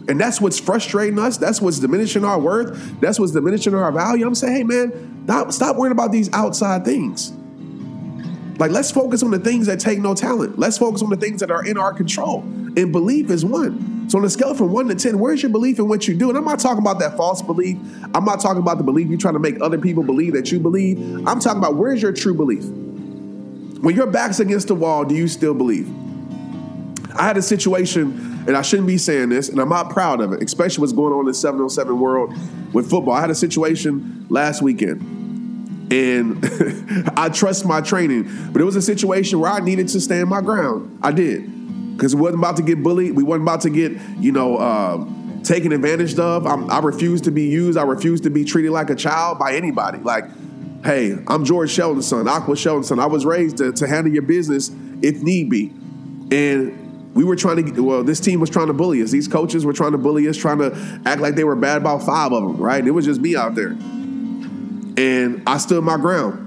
And 0.10 0.20
that's 0.20 0.42
what's 0.42 0.60
frustrating 0.60 1.20
us. 1.20 1.38
That's 1.38 1.62
what's 1.62 1.78
diminishing 1.78 2.26
our 2.26 2.40
worth. 2.40 3.00
That's 3.00 3.20
what's 3.20 3.32
diminishing 3.32 3.76
our 3.76 3.92
value. 3.92 4.26
I'm 4.26 4.34
saying, 4.34 4.56
hey, 4.56 4.64
man, 4.64 5.24
stop, 5.26 5.52
stop 5.52 5.76
worrying 5.76 5.92
about 5.92 6.12
these 6.12 6.34
outside 6.34 6.84
things. 6.84 7.32
Like, 8.58 8.72
let's 8.72 8.90
focus 8.92 9.22
on 9.22 9.30
the 9.30 9.40
things 9.40 9.68
that 9.68 9.80
take 9.80 10.00
no 10.00 10.16
talent. 10.16 10.58
Let's 10.58 10.80
focus 10.80 11.04
on 11.04 11.12
the 11.12 11.16
things 11.16 11.40
that 11.42 11.52
are 11.52 11.64
in 11.64 11.78
our 11.78 11.94
control. 11.94 12.40
And 12.42 12.92
belief 12.92 13.30
is 13.30 13.46
one. 13.46 14.10
So, 14.10 14.18
on 14.18 14.26
a 14.26 14.30
scale 14.30 14.56
from 14.56 14.72
one 14.72 14.88
to 14.88 14.96
10, 14.96 15.20
where's 15.20 15.44
your 15.44 15.52
belief 15.52 15.78
in 15.78 15.88
what 15.88 16.08
you 16.08 16.18
do? 16.18 16.30
And 16.30 16.38
I'm 16.38 16.44
not 16.44 16.60
talking 16.60 16.80
about 16.80 16.98
that 17.00 17.16
false 17.16 17.44
belief. 17.44 17.78
I'm 18.16 18.26
not 18.26 18.42
talking 18.42 18.62
about 18.62 18.80
the 18.80 18.84
belief 18.84 19.08
you're 19.08 19.20
trying 19.20 19.36
to 19.36 19.40
make 19.40 19.62
other 19.62 19.78
people 19.78 20.02
believe 20.02 20.34
that 20.34 20.52
you 20.52 20.60
believe. 20.60 21.00
I'm 21.28 21.40
talking 21.40 21.60
about 21.60 21.76
where's 21.76 22.02
your 22.02 22.12
true 22.12 22.34
belief? 22.34 22.64
When 22.64 23.96
your 23.96 24.08
back's 24.08 24.40
against 24.40 24.68
the 24.68 24.76
wall, 24.76 25.06
do 25.06 25.14
you 25.14 25.28
still 25.28 25.54
believe? 25.54 25.88
I 27.16 27.24
had 27.24 27.38
a 27.38 27.42
situation, 27.42 28.29
and 28.48 28.56
I 28.56 28.62
shouldn't 28.62 28.88
be 28.88 28.98
saying 28.98 29.30
this, 29.30 29.50
and 29.50 29.60
I'm 29.60 29.70
not 29.70 29.90
proud 29.90 30.22
of 30.22 30.34
it, 30.34 30.44
especially 30.44 30.82
what's 30.82 30.94
going 30.94 31.14
on 31.14 31.22
in 31.22 31.26
the 31.26 31.34
707 31.34 32.00
world 32.00 32.34
with 32.74 32.90
football. 32.90 33.14
I 33.14 33.22
had 33.22 33.30
a 33.30 33.36
situation 33.36 34.26
last 34.30 34.62
weekend 34.62 35.18
and 35.92 36.46
I 37.18 37.30
trust 37.30 37.66
my 37.66 37.82
training. 37.82 38.30
But 38.52 38.62
it 38.62 38.66
was 38.66 38.76
a 38.76 38.82
situation 38.82 39.40
where 39.40 39.52
I 39.52 39.60
needed 39.60 39.88
to 39.90 40.02
stand 40.02 40.30
my 40.30 40.42
ground. 40.42 41.00
I 41.02 41.12
did 41.12 41.96
because 41.96 42.16
we 42.16 42.22
wasn't 42.22 42.40
about 42.40 42.58
to 42.58 42.64
get 42.64 42.82
bullied. 42.82 43.16
We 43.16 43.24
wasn't 43.24 43.44
about 43.44 43.62
to 43.62 43.70
get 43.70 43.94
you 44.20 44.32
know 44.32 44.58
uh, 44.58 45.06
taken 45.44 45.72
advantage 45.72 46.18
of. 46.18 46.46
I'm, 46.46 46.70
I 46.70 46.80
refuse 46.80 47.22
to 47.22 47.32
be 47.32 47.44
used. 47.44 47.78
I 47.78 47.84
refuse 47.84 48.22
to 48.22 48.30
be 48.30 48.44
treated 48.44 48.72
like 48.72 48.90
a 48.90 48.96
child 48.96 49.40
by 49.40 49.56
anybody. 49.56 50.00
Like, 50.00 50.26
hey, 50.84 51.18
I'm 51.28 51.46
George 51.46 51.72
Shelton's 51.72 52.08
son, 52.08 52.28
Aqua 52.28 52.56
Shelton's 52.56 52.88
son. 52.88 53.00
I 53.00 53.08
was 53.08 53.26
raised 53.26 53.58
to, 53.58 53.72
to 53.74 53.88
handle 53.88 54.14
your 54.14 54.24
business 54.24 54.72
if 55.02 55.22
need 55.22 55.50
be, 55.50 55.74
and 56.32 56.89
we 57.14 57.24
were 57.24 57.36
trying 57.36 57.74
to 57.74 57.84
well 57.84 58.04
this 58.04 58.20
team 58.20 58.40
was 58.40 58.50
trying 58.50 58.68
to 58.68 58.74
bully 58.74 59.02
us 59.02 59.12
these 59.12 59.28
coaches 59.28 59.66
were 59.66 59.74
trying 59.74 59.92
to 59.92 59.98
bully 59.98 60.28
us 60.28 60.38
trying 60.38 60.60
to 60.60 61.02
act 61.06 61.22
like 61.22 61.36
they 61.36 61.44
were 61.44 61.56
bad 61.56 61.78
about 61.78 62.04
five 62.04 62.32
of 62.32 62.44
them 62.44 62.58
right 62.58 62.86
it 62.86 62.92
was 62.92 63.06
just 63.06 63.20
me 63.20 63.36
out 63.36 63.56
there 63.56 63.76
and 65.00 65.42
I 65.48 65.58
stood 65.58 65.82
my 65.84 65.96
ground. 65.96 66.46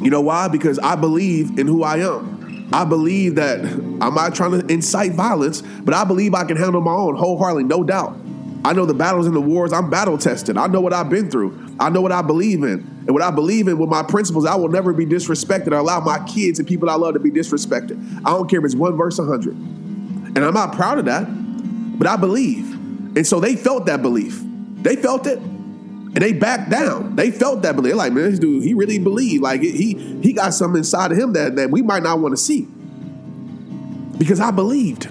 You 0.00 0.10
know 0.10 0.22
why? 0.22 0.48
Because 0.48 0.78
I 0.78 0.96
believe 0.96 1.58
in 1.58 1.66
who 1.66 1.82
I 1.82 1.98
am. 1.98 2.70
I 2.72 2.84
believe 2.84 3.34
that 3.34 3.60
I'm 4.00 4.14
not 4.14 4.34
trying 4.34 4.52
to 4.52 4.66
incite 4.72 5.12
violence, 5.12 5.60
but 5.60 5.94
I 5.94 6.04
believe 6.04 6.34
I 6.34 6.44
can 6.44 6.56
handle 6.56 6.80
my 6.80 6.92
own 6.92 7.14
wholeheartedly, 7.14 7.64
no 7.64 7.84
doubt. 7.84 8.16
I 8.64 8.72
know 8.72 8.86
the 8.86 8.94
battles 8.94 9.26
and 9.26 9.36
the 9.36 9.42
wars, 9.42 9.74
I'm 9.74 9.90
battle 9.90 10.16
tested. 10.16 10.56
I 10.56 10.66
know 10.68 10.80
what 10.80 10.94
I've 10.94 11.10
been 11.10 11.30
through. 11.30 11.76
I 11.78 11.90
know 11.90 12.00
what 12.00 12.12
I 12.12 12.22
believe 12.22 12.62
in. 12.62 12.80
And 13.06 13.10
what 13.10 13.20
I 13.20 13.30
believe 13.30 13.68
in 13.68 13.78
with 13.78 13.90
my 13.90 14.02
principles, 14.02 14.46
I 14.46 14.54
will 14.54 14.70
never 14.70 14.94
be 14.94 15.04
disrespected 15.04 15.72
or 15.72 15.76
allow 15.76 16.00
my 16.00 16.24
kids 16.24 16.58
and 16.58 16.66
people 16.66 16.88
I 16.88 16.94
love 16.94 17.12
to 17.12 17.20
be 17.20 17.30
disrespected. 17.30 18.22
I 18.24 18.30
don't 18.30 18.48
care 18.48 18.60
if 18.60 18.64
it's 18.64 18.74
one 18.74 18.96
verse, 18.96 19.18
a 19.18 19.24
hundred. 19.24 19.54
And 19.54 20.38
I'm 20.38 20.54
not 20.54 20.74
proud 20.74 20.98
of 20.98 21.04
that, 21.04 21.26
but 21.98 22.06
I 22.06 22.16
believe. 22.16 22.72
And 23.16 23.26
so 23.26 23.38
they 23.38 23.54
felt 23.54 23.84
that 23.86 24.00
belief. 24.00 24.40
They 24.42 24.96
felt 24.96 25.26
it. 25.26 25.38
And 25.38 26.16
they 26.16 26.32
backed 26.32 26.70
down. 26.70 27.16
They 27.16 27.30
felt 27.30 27.62
that 27.62 27.76
belief. 27.76 27.90
They're 27.90 27.96
like, 27.96 28.12
man, 28.12 28.30
this 28.30 28.38
dude, 28.38 28.62
he 28.62 28.72
really 28.72 28.98
believed. 28.98 29.42
Like 29.42 29.60
he 29.60 30.20
he 30.22 30.32
got 30.32 30.54
something 30.54 30.78
inside 30.78 31.12
of 31.12 31.18
him 31.18 31.34
that, 31.34 31.56
that 31.56 31.70
we 31.70 31.82
might 31.82 32.02
not 32.02 32.20
want 32.20 32.32
to 32.32 32.36
see. 32.36 32.66
Because 34.16 34.40
I 34.40 34.52
believed. 34.52 35.08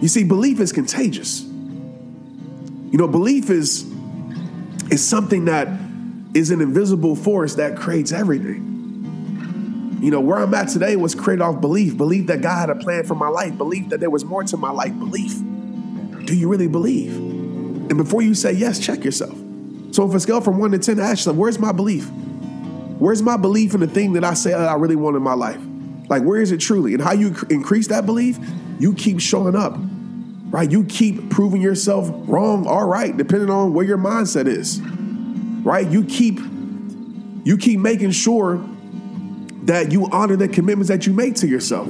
You 0.00 0.08
see, 0.08 0.24
belief 0.24 0.60
is 0.60 0.72
contagious. 0.72 1.49
You 2.90 2.98
know, 2.98 3.08
belief 3.08 3.50
is 3.50 3.84
is 4.90 5.06
something 5.06 5.44
that 5.44 5.68
is 6.34 6.50
an 6.50 6.60
invisible 6.60 7.14
force 7.14 7.54
that 7.56 7.76
creates 7.76 8.12
everything. 8.12 9.98
You 10.02 10.10
know, 10.10 10.20
where 10.20 10.38
I'm 10.38 10.52
at 10.54 10.68
today 10.68 10.96
was 10.96 11.14
created 11.14 11.42
off 11.42 11.60
belief. 11.60 11.96
Belief 11.96 12.26
that 12.26 12.40
God 12.40 12.68
had 12.68 12.70
a 12.70 12.74
plan 12.74 13.04
for 13.04 13.14
my 13.14 13.28
life. 13.28 13.56
Belief 13.56 13.90
that 13.90 14.00
there 14.00 14.10
was 14.10 14.24
more 14.24 14.42
to 14.44 14.56
my 14.56 14.70
life. 14.70 14.98
Belief. 14.98 15.32
Do 16.26 16.34
you 16.34 16.48
really 16.48 16.68
believe? 16.68 17.14
And 17.14 17.96
before 17.96 18.22
you 18.22 18.34
say 18.34 18.52
yes, 18.52 18.78
check 18.78 19.04
yourself. 19.04 19.36
So 19.92 20.08
if 20.08 20.14
a 20.14 20.20
scale 20.20 20.40
from 20.40 20.58
one 20.58 20.70
to 20.70 20.78
10, 20.78 20.98
ask 21.00 21.10
yourself, 21.10 21.36
where's 21.36 21.58
my 21.58 21.72
belief? 21.72 22.08
Where's 22.98 23.22
my 23.22 23.36
belief 23.36 23.74
in 23.74 23.80
the 23.80 23.88
thing 23.88 24.14
that 24.14 24.24
I 24.24 24.34
say 24.34 24.50
that 24.50 24.68
I 24.68 24.74
really 24.74 24.96
want 24.96 25.16
in 25.16 25.22
my 25.22 25.34
life? 25.34 25.60
Like, 26.08 26.22
where 26.22 26.40
is 26.40 26.52
it 26.52 26.58
truly? 26.58 26.94
And 26.94 27.02
how 27.02 27.12
you 27.12 27.34
increase 27.50 27.88
that 27.88 28.06
belief, 28.06 28.38
you 28.78 28.94
keep 28.94 29.20
showing 29.20 29.56
up, 29.56 29.76
right? 30.50 30.70
You 30.70 30.84
keep 30.84 31.30
proving 31.30 31.62
yourself 31.62 32.10
wrong 32.28 32.66
or 32.66 32.86
right, 32.86 33.16
depending 33.16 33.50
on 33.50 33.72
where 33.72 33.84
your 33.84 33.98
mindset 33.98 34.46
is, 34.46 34.80
right? 35.64 35.88
You 35.88 36.04
keep, 36.04 36.38
you 37.44 37.56
keep 37.56 37.78
making 37.78 38.10
sure 38.10 38.62
that 39.64 39.92
you 39.92 40.08
honor 40.10 40.36
the 40.36 40.48
commitments 40.48 40.88
that 40.88 41.06
you 41.06 41.12
make 41.12 41.36
to 41.36 41.46
yourself. 41.46 41.88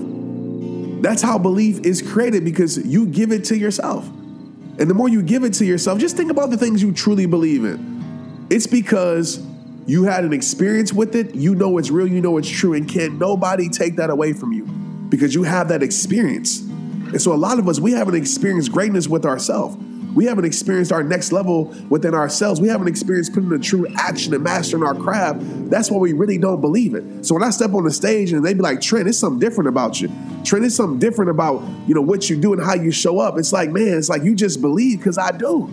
That's 1.02 1.22
how 1.22 1.38
belief 1.38 1.80
is 1.80 2.02
created 2.02 2.44
because 2.44 2.76
you 2.76 3.06
give 3.06 3.32
it 3.32 3.44
to 3.44 3.56
yourself. 3.56 4.06
And 4.06 4.88
the 4.88 4.94
more 4.94 5.08
you 5.08 5.22
give 5.22 5.44
it 5.44 5.54
to 5.54 5.64
yourself, 5.64 5.98
just 5.98 6.16
think 6.16 6.30
about 6.30 6.50
the 6.50 6.56
things 6.56 6.82
you 6.82 6.92
truly 6.92 7.26
believe 7.26 7.64
in. 7.64 8.46
It's 8.50 8.66
because 8.66 9.42
you 9.86 10.04
had 10.04 10.24
an 10.24 10.32
experience 10.32 10.92
with 10.92 11.16
it, 11.16 11.34
you 11.34 11.54
know 11.54 11.78
it's 11.78 11.90
real, 11.90 12.06
you 12.06 12.20
know 12.20 12.36
it's 12.36 12.48
true, 12.48 12.74
and 12.74 12.88
can't 12.88 13.18
nobody 13.18 13.68
take 13.68 13.96
that 13.96 14.10
away 14.10 14.32
from 14.32 14.52
you 14.52 14.64
because 15.08 15.34
you 15.34 15.42
have 15.42 15.68
that 15.68 15.82
experience. 15.82 16.69
And 17.10 17.20
so 17.20 17.32
a 17.32 17.34
lot 17.34 17.58
of 17.58 17.68
us, 17.68 17.80
we 17.80 17.92
haven't 17.92 18.14
experienced 18.14 18.72
greatness 18.72 19.08
with 19.08 19.24
ourselves. 19.26 19.76
We 20.14 20.24
haven't 20.24 20.44
experienced 20.44 20.92
our 20.92 21.02
next 21.02 21.30
level 21.30 21.74
within 21.88 22.14
ourselves. 22.14 22.60
We 22.60 22.68
haven't 22.68 22.88
experienced 22.88 23.32
putting 23.32 23.48
the 23.48 23.58
true 23.58 23.86
action 23.96 24.34
and 24.34 24.42
mastering 24.42 24.82
our 24.82 24.94
craft. 24.94 25.38
That's 25.70 25.90
why 25.90 25.98
we 25.98 26.12
really 26.12 26.36
don't 26.36 26.60
believe 26.60 26.94
it. 26.94 27.24
So 27.24 27.34
when 27.34 27.44
I 27.44 27.50
step 27.50 27.74
on 27.74 27.84
the 27.84 27.92
stage 27.92 28.32
and 28.32 28.44
they 28.44 28.54
be 28.54 28.60
like, 28.60 28.80
Trent, 28.80 29.08
it's 29.08 29.18
something 29.18 29.38
different 29.38 29.68
about 29.68 30.00
you. 30.00 30.10
Trent, 30.44 30.64
it's 30.64 30.74
something 30.74 30.98
different 30.98 31.30
about, 31.30 31.62
you 31.86 31.94
know, 31.94 32.00
what 32.00 32.28
you 32.28 32.36
do 32.36 32.52
and 32.52 32.62
how 32.62 32.74
you 32.74 32.90
show 32.90 33.20
up. 33.20 33.38
It's 33.38 33.52
like, 33.52 33.70
man, 33.70 33.98
it's 33.98 34.08
like 34.08 34.24
you 34.24 34.34
just 34.34 34.60
believe 34.60 34.98
because 34.98 35.16
I 35.16 35.30
do. 35.30 35.68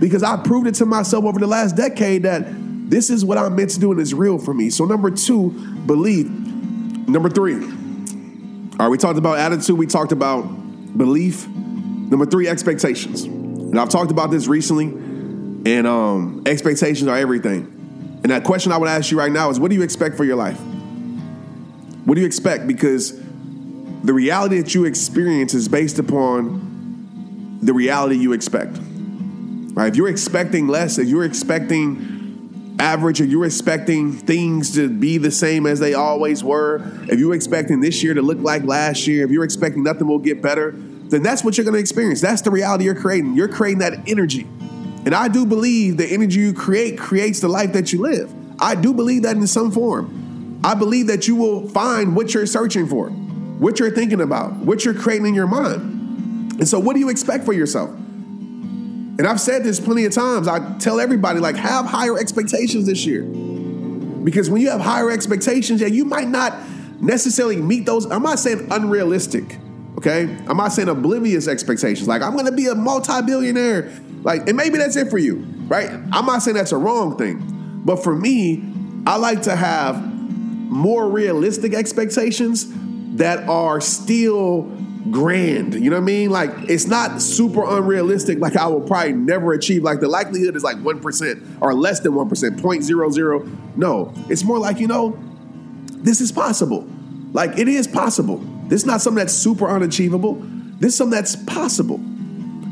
Because 0.00 0.22
I 0.22 0.36
proved 0.36 0.66
it 0.66 0.74
to 0.76 0.86
myself 0.86 1.24
over 1.24 1.38
the 1.38 1.46
last 1.46 1.76
decade 1.76 2.24
that 2.24 2.44
this 2.90 3.08
is 3.08 3.24
what 3.24 3.38
I'm 3.38 3.56
meant 3.56 3.70
to 3.70 3.80
do 3.80 3.90
and 3.90 4.00
it's 4.00 4.12
real 4.12 4.38
for 4.38 4.52
me. 4.52 4.68
So 4.68 4.84
number 4.84 5.10
two, 5.10 5.50
believe. 5.86 6.28
Number 7.08 7.30
three. 7.30 7.54
All 7.54 8.78
right, 8.78 8.88
we 8.88 8.98
talked 8.98 9.18
about 9.18 9.38
attitude, 9.38 9.78
we 9.78 9.86
talked 9.86 10.12
about 10.12 10.44
belief. 10.96 11.46
Number 11.48 12.26
three, 12.26 12.48
expectations. 12.48 13.24
And 13.24 13.78
I've 13.78 13.88
talked 13.88 14.10
about 14.10 14.30
this 14.30 14.46
recently, 14.46 14.86
and 14.86 15.86
um, 15.86 16.42
expectations 16.46 17.08
are 17.08 17.16
everything. 17.16 18.20
And 18.22 18.30
that 18.30 18.44
question 18.44 18.70
I 18.70 18.76
would 18.76 18.88
ask 18.88 19.10
you 19.10 19.18
right 19.18 19.32
now 19.32 19.50
is 19.50 19.58
what 19.58 19.70
do 19.70 19.76
you 19.76 19.82
expect 19.82 20.16
for 20.16 20.24
your 20.24 20.36
life? 20.36 20.60
What 22.04 22.14
do 22.14 22.20
you 22.20 22.26
expect? 22.26 22.66
Because 22.66 23.18
the 24.02 24.12
reality 24.12 24.60
that 24.60 24.74
you 24.74 24.84
experience 24.84 25.54
is 25.54 25.68
based 25.68 25.98
upon 25.98 27.58
the 27.62 27.72
reality 27.72 28.16
you 28.16 28.32
expect. 28.32 28.78
Right? 28.80 29.88
If 29.88 29.96
you're 29.96 30.08
expecting 30.08 30.68
less, 30.68 30.98
if 30.98 31.08
you're 31.08 31.24
expecting 31.24 32.11
average, 32.82 33.20
or 33.20 33.24
you're 33.24 33.44
expecting 33.44 34.12
things 34.12 34.74
to 34.74 34.88
be 34.88 35.16
the 35.16 35.30
same 35.30 35.66
as 35.66 35.78
they 35.78 35.94
always 35.94 36.42
were, 36.42 36.82
if 37.08 37.18
you're 37.18 37.34
expecting 37.34 37.80
this 37.80 38.02
year 38.02 38.12
to 38.12 38.22
look 38.22 38.38
like 38.38 38.64
last 38.64 39.06
year, 39.06 39.24
if 39.24 39.30
you're 39.30 39.44
expecting 39.44 39.84
nothing 39.84 40.08
will 40.08 40.18
get 40.18 40.42
better, 40.42 40.72
then 40.72 41.22
that's 41.22 41.44
what 41.44 41.56
you're 41.56 41.64
going 41.64 41.74
to 41.74 41.80
experience. 41.80 42.20
That's 42.20 42.42
the 42.42 42.50
reality 42.50 42.84
you're 42.84 43.00
creating. 43.00 43.34
You're 43.34 43.48
creating 43.48 43.78
that 43.78 44.08
energy. 44.08 44.48
And 45.04 45.14
I 45.14 45.28
do 45.28 45.46
believe 45.46 45.96
the 45.96 46.06
energy 46.06 46.40
you 46.40 46.52
create 46.52 46.98
creates 46.98 47.38
the 47.38 47.48
life 47.48 47.72
that 47.74 47.92
you 47.92 48.00
live. 48.02 48.32
I 48.60 48.74
do 48.74 48.92
believe 48.92 49.22
that 49.22 49.36
in 49.36 49.46
some 49.46 49.70
form. 49.70 50.60
I 50.64 50.74
believe 50.74 51.06
that 51.06 51.28
you 51.28 51.36
will 51.36 51.68
find 51.68 52.16
what 52.16 52.34
you're 52.34 52.46
searching 52.46 52.88
for, 52.88 53.10
what 53.10 53.78
you're 53.78 53.90
thinking 53.90 54.20
about, 54.20 54.54
what 54.54 54.84
you're 54.84 54.94
creating 54.94 55.26
in 55.26 55.34
your 55.34 55.46
mind. 55.46 56.58
And 56.58 56.68
so, 56.68 56.78
what 56.78 56.94
do 56.94 57.00
you 57.00 57.08
expect 57.08 57.44
for 57.44 57.52
yourself? 57.52 57.90
And 59.18 59.26
I've 59.26 59.40
said 59.40 59.64
this 59.64 59.78
plenty 59.78 60.04
of 60.04 60.12
times. 60.12 60.48
I 60.48 60.78
tell 60.78 61.00
everybody, 61.00 61.38
like, 61.38 61.56
have 61.56 61.84
higher 61.86 62.18
expectations 62.18 62.86
this 62.86 63.04
year. 63.04 63.22
Because 63.22 64.48
when 64.48 64.62
you 64.62 64.70
have 64.70 64.80
higher 64.80 65.10
expectations, 65.10 65.80
yeah, 65.80 65.88
you 65.88 66.04
might 66.04 66.28
not 66.28 66.54
necessarily 67.00 67.56
meet 67.56 67.84
those. 67.84 68.06
I'm 68.10 68.22
not 68.22 68.38
saying 68.38 68.68
unrealistic. 68.70 69.58
Okay, 69.98 70.22
I'm 70.48 70.56
not 70.56 70.72
saying 70.72 70.88
oblivious 70.88 71.46
expectations. 71.46 72.08
Like 72.08 72.22
I'm 72.22 72.36
to 72.36 72.52
be 72.52 72.66
a 72.66 72.74
multi-billionaire. 72.74 73.92
Like, 74.22 74.48
and 74.48 74.56
maybe 74.56 74.78
that's 74.78 74.96
it 74.96 75.10
for 75.10 75.18
you, 75.18 75.36
right? 75.68 75.90
I'm 75.90 76.26
not 76.26 76.42
saying 76.42 76.56
that's 76.56 76.72
a 76.72 76.76
wrong 76.76 77.18
thing, 77.18 77.82
but 77.84 78.02
for 78.02 78.14
me, 78.14 78.64
I 79.06 79.16
like 79.16 79.42
to 79.42 79.54
have 79.54 80.00
more 80.12 81.08
realistic 81.08 81.74
expectations 81.74 82.66
that 83.16 83.48
are 83.48 83.80
still 83.80 84.62
grand. 85.10 85.74
You 85.74 85.90
know 85.90 85.96
what 85.96 86.02
I 86.02 86.06
mean? 86.06 86.30
Like 86.30 86.50
it's 86.68 86.86
not 86.86 87.20
super 87.20 87.64
unrealistic. 87.64 88.38
Like 88.38 88.56
I 88.56 88.66
will 88.66 88.80
probably 88.80 89.12
never 89.12 89.52
achieve. 89.52 89.82
Like 89.82 90.00
the 90.00 90.08
likelihood 90.08 90.56
is 90.56 90.62
like 90.62 90.78
one 90.78 91.00
percent 91.00 91.42
or 91.60 91.74
less 91.74 92.00
than 92.00 92.14
one 92.14 92.28
percent, 92.28 92.60
point 92.60 92.84
zero 92.84 93.10
zero. 93.10 93.48
No, 93.76 94.12
it's 94.28 94.44
more 94.44 94.58
like 94.58 94.78
you 94.78 94.86
know, 94.86 95.18
this 95.88 96.20
is 96.20 96.30
possible. 96.30 96.86
Like 97.32 97.58
it 97.58 97.68
is 97.68 97.88
possible. 97.88 98.38
This 98.68 98.82
is 98.82 98.86
not 98.86 99.00
something 99.00 99.18
that's 99.18 99.34
super 99.34 99.68
unachievable. 99.68 100.34
This 100.78 100.92
is 100.92 100.98
something 100.98 101.16
that's 101.16 101.36
possible. 101.36 101.96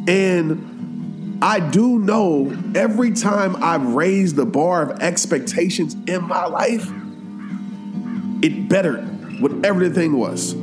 And 0.08 1.38
I 1.42 1.60
do 1.60 1.98
know 1.98 2.56
every 2.74 3.12
time 3.12 3.56
I've 3.62 3.94
raised 3.94 4.36
the 4.36 4.46
bar 4.46 4.90
of 4.90 5.00
expectations 5.00 5.96
in 6.06 6.24
my 6.24 6.46
life, 6.46 6.90
it 8.42 8.68
bettered 8.68 9.40
whatever 9.40 9.88
the 9.88 9.94
thing 9.94 10.18
was. 10.18 10.54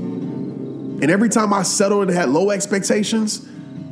And 1.02 1.12
every 1.12 1.30
time 1.30 1.54
I 1.54 1.64
settled 1.64 2.08
and 2.08 2.18
had 2.18 2.30
low 2.30 2.50
expectations, 2.50 3.48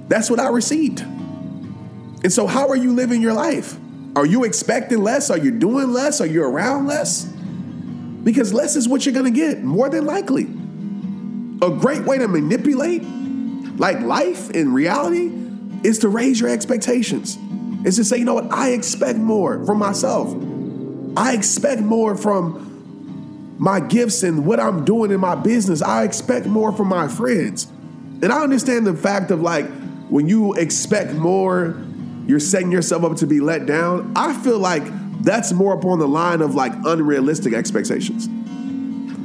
that's 0.08 0.30
what 0.30 0.39
I 0.39 0.48
received. 0.50 1.02
And 1.02 2.34
so, 2.34 2.48
how 2.48 2.68
are 2.70 2.76
you 2.76 2.94
living 2.94 3.22
your 3.22 3.34
life? 3.34 3.78
Are 4.15 4.26
you 4.26 4.44
expecting 4.44 5.04
less? 5.04 5.30
Are 5.30 5.38
you 5.38 5.52
doing 5.52 5.91
less? 5.94 6.22
Are 6.22 6.26
you 6.26 6.44
around 6.44 6.88
less? 6.88 7.26
Because 8.24 8.54
less 8.54 8.76
is 8.76 8.88
what 8.88 9.06
you're 9.06 9.13
gonna 9.13 9.30
get, 9.30 9.63
more 9.63 9.89
than 9.89 10.06
likely. 10.06 10.44
A 11.62 11.70
great 11.70 12.04
way 12.04 12.18
to 12.18 12.28
manipulate, 12.28 13.04
like 13.78 14.00
life 14.00 14.50
in 14.52 14.74
reality, 14.74 15.32
is 15.84 16.00
to 16.00 16.10
raise 16.10 16.39
your 16.39 16.50
expectations. 16.50 17.38
Is 17.86 17.98
to 17.98 18.04
say, 18.04 18.18
you 18.18 18.26
know 18.26 18.34
what, 18.34 18.52
I 18.52 18.70
expect 18.70 19.20
more 19.20 19.63
from 19.65 19.78
myself. 19.78 20.36
I 21.15 21.34
expect 21.34 21.82
more 21.82 22.15
from 22.15 22.75
my 23.58 23.80
gifts 23.80 24.24
and 24.24 24.46
what 24.46 24.60
I'm 24.60 24.86
doing 24.86 25.12
in 25.12 25.20
my 25.20 25.36
business. 25.36 25.82
I 25.82 26.04
expect 26.04 26.46
more 26.46 26.72
from 26.72 26.88
my 26.88 27.08
friends. 27.08 27.65
And 28.22 28.26
I 28.26 28.41
understand 28.41 28.88
the 28.88 28.96
fact 28.96 29.32
of 29.32 29.41
like 29.41 29.65
when 30.10 30.28
you 30.28 30.54
expect 30.54 31.13
more, 31.13 31.76
you're 32.28 32.39
setting 32.39 32.72
yourself 32.72 33.04
up 33.04 33.18
to 33.18 33.28
be 33.28 33.39
let 33.39 33.65
down. 33.65 34.13
I 34.15 34.34
feel 34.34 34.60
like 34.60 34.84
that's 35.24 35.52
more 35.52 35.74
upon 35.74 36.00
the 36.00 36.08
line 36.08 36.41
of 36.41 36.56
like 36.56 36.74
unrealistic 36.86 37.54
expectations. 37.54 38.28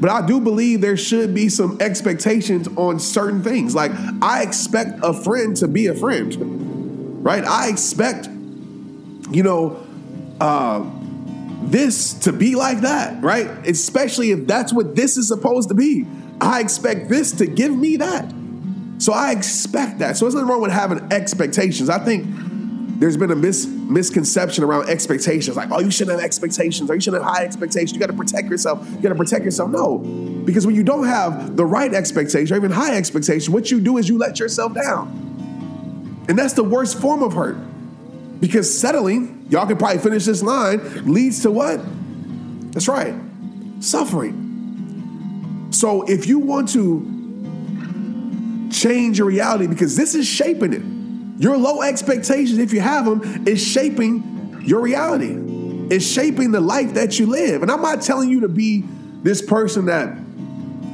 But 0.00 0.10
I 0.10 0.26
do 0.26 0.40
believe 0.40 0.80
there 0.80 0.96
should 0.96 1.34
be 1.34 1.50
some 1.50 1.76
expectations 1.78 2.68
on 2.76 2.98
certain 2.98 3.42
things. 3.42 3.74
Like, 3.74 3.92
I 4.22 4.42
expect 4.42 4.98
a 5.02 5.12
friend 5.12 5.54
to 5.58 5.68
be 5.68 5.88
a 5.88 5.94
friend, 5.94 7.22
right? 7.22 7.44
I 7.44 7.68
expect, 7.68 8.26
you 8.26 9.42
know, 9.42 9.86
uh, 10.40 10.90
this 11.62 12.14
to 12.14 12.32
be 12.32 12.54
like 12.54 12.80
that, 12.80 13.22
right? 13.22 13.46
Especially 13.66 14.30
if 14.30 14.46
that's 14.46 14.72
what 14.72 14.96
this 14.96 15.16
is 15.16 15.28
supposed 15.28 15.68
to 15.68 15.74
be. 15.74 16.06
I 16.40 16.60
expect 16.60 17.08
this 17.08 17.32
to 17.32 17.46
give 17.46 17.76
me 17.76 17.96
that. 17.98 18.32
So 18.98 19.12
I 19.12 19.32
expect 19.32 19.98
that. 19.98 20.16
So 20.16 20.24
there's 20.24 20.34
nothing 20.34 20.48
wrong 20.48 20.62
with 20.62 20.72
having 20.72 21.12
expectations. 21.12 21.88
I 21.88 21.98
think 21.98 22.26
there's 23.00 23.16
been 23.16 23.30
a 23.30 23.36
mis- 23.36 23.66
misconception 23.66 24.62
around 24.62 24.90
expectations 24.90 25.56
like 25.56 25.70
oh 25.72 25.80
you 25.80 25.90
shouldn't 25.90 26.18
have 26.18 26.24
expectations 26.24 26.90
or 26.90 26.94
you 26.94 27.00
shouldn't 27.00 27.24
have 27.24 27.32
high 27.32 27.44
expectations 27.44 27.94
you 27.94 27.98
got 27.98 28.08
to 28.08 28.12
protect 28.12 28.48
yourself 28.48 28.86
you 28.90 29.00
got 29.00 29.08
to 29.08 29.14
protect 29.14 29.42
yourself 29.42 29.70
no 29.70 29.98
because 30.44 30.66
when 30.66 30.74
you 30.74 30.82
don't 30.82 31.06
have 31.06 31.56
the 31.56 31.64
right 31.64 31.94
expectation 31.94 32.54
or 32.54 32.58
even 32.58 32.70
high 32.70 32.94
expectation 32.94 33.54
what 33.54 33.70
you 33.70 33.80
do 33.80 33.96
is 33.96 34.06
you 34.06 34.18
let 34.18 34.38
yourself 34.38 34.74
down 34.74 35.08
and 36.28 36.38
that's 36.38 36.52
the 36.52 36.62
worst 36.62 37.00
form 37.00 37.22
of 37.22 37.32
hurt 37.32 37.56
because 38.38 38.78
settling 38.78 39.39
y'all 39.50 39.66
can 39.66 39.76
probably 39.76 39.98
finish 39.98 40.24
this 40.24 40.42
line 40.42 40.80
leads 41.12 41.42
to 41.42 41.50
what 41.50 41.80
that's 42.72 42.88
right 42.88 43.14
suffering 43.80 45.68
so 45.70 46.02
if 46.02 46.26
you 46.26 46.38
want 46.38 46.68
to 46.68 47.06
change 48.72 49.18
your 49.18 49.26
reality 49.26 49.66
because 49.66 49.96
this 49.96 50.14
is 50.14 50.26
shaping 50.26 50.72
it 50.72 50.82
your 51.40 51.56
low 51.56 51.80
expectations, 51.80 52.58
if 52.58 52.74
you 52.74 52.80
have 52.80 53.06
them, 53.06 53.48
is 53.48 53.66
shaping 53.66 54.62
your 54.62 54.82
reality. 54.82 55.34
It's 55.90 56.04
shaping 56.04 56.52
the 56.52 56.60
life 56.60 56.92
that 56.94 57.18
you 57.18 57.24
live. 57.24 57.62
And 57.62 57.70
I'm 57.70 57.80
not 57.80 58.02
telling 58.02 58.28
you 58.28 58.40
to 58.40 58.48
be 58.48 58.84
this 59.22 59.40
person 59.40 59.86
that 59.86 60.18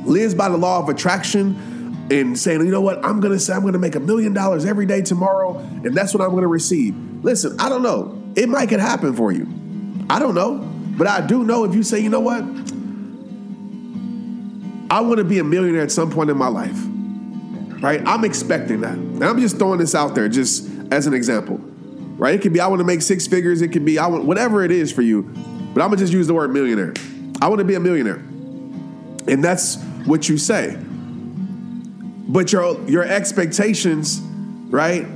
lives 0.07 0.37
by 0.37 0.49
the 0.49 0.57
law 0.57 0.79
of 0.79 0.89
attraction 0.89 2.07
and 2.13 2.39
saying, 2.39 2.61
you 2.61 2.71
know 2.71 2.81
what, 2.81 3.05
I'm 3.05 3.19
gonna 3.19 3.41
say 3.41 3.55
I'm 3.55 3.65
gonna 3.65 3.81
make 3.81 3.97
a 3.97 4.01
million 4.01 4.35
dollars 4.35 4.65
every 4.65 4.87
day 4.87 5.03
tomorrow, 5.03 5.59
and 5.59 5.97
that's 5.97 6.15
what 6.15 6.23
I'm 6.23 6.33
gonna 6.33 6.47
receive. 6.47 6.95
Listen, 7.25 7.59
I 7.59 7.69
don't 7.69 7.83
know. 7.83 8.23
It 8.37 8.49
might 8.49 8.69
could 8.69 8.81
happen 8.81 9.15
for 9.15 9.33
you. 9.33 9.49
I 10.09 10.19
don't 10.19 10.35
know. 10.35 10.59
But 10.97 11.09
I 11.09 11.27
do 11.27 11.45
know 11.45 11.65
if 11.65 11.75
you 11.75 11.83
say, 11.83 12.01
you 12.01 12.09
know 12.09 12.21
what, 12.21 12.43
I 14.91 15.01
wanna 15.01 15.25
be 15.25 15.41
a 15.41 15.45
millionaire 15.45 15.83
at 15.83 15.91
some 15.91 16.11
point 16.11 16.31
in 16.31 16.39
my 16.39 16.49
life 16.49 16.79
right? 17.81 18.03
I'm 18.07 18.25
expecting 18.25 18.81
that. 18.81 18.95
And 18.95 19.25
I'm 19.25 19.39
just 19.41 19.59
throwing 19.59 19.79
this 19.79 19.95
out 19.95 20.15
there 20.15 20.29
just 20.29 20.69
as 20.91 21.07
an 21.07 21.15
example, 21.15 21.59
right? 22.17 22.35
It 22.35 22.43
could 22.43 22.53
be 22.53 22.61
I 22.61 22.67
want 22.67 22.81
to 22.81 22.85
make 22.85 23.03
six 23.03 23.27
figures. 23.27 23.63
It 23.63 23.69
could 23.69 23.85
be 23.85 23.99
I 23.99 24.07
want 24.07 24.25
whatever 24.25 24.65
it 24.65 24.71
is 24.71 24.93
for 24.93 25.03
you, 25.03 25.23
but 25.75 25.83
I'm 25.83 25.91
gonna 25.91 25.97
just 25.97 26.13
use 26.13 26.27
the 26.27 26.35
word 26.35 26.53
millionaire. 26.53 26.95
I 27.41 27.49
want 27.49 27.59
to 27.59 27.65
be 27.65 27.75
a 27.75 27.81
millionaire, 27.81 28.17
and 29.29 29.45
that's 29.45 29.77
what 30.07 30.29
you 30.29 30.39
say. 30.39 30.77
But 32.29 32.53
your 32.53 32.81
your 32.89 33.05
expectations, 33.05 34.21
right, 34.21 35.07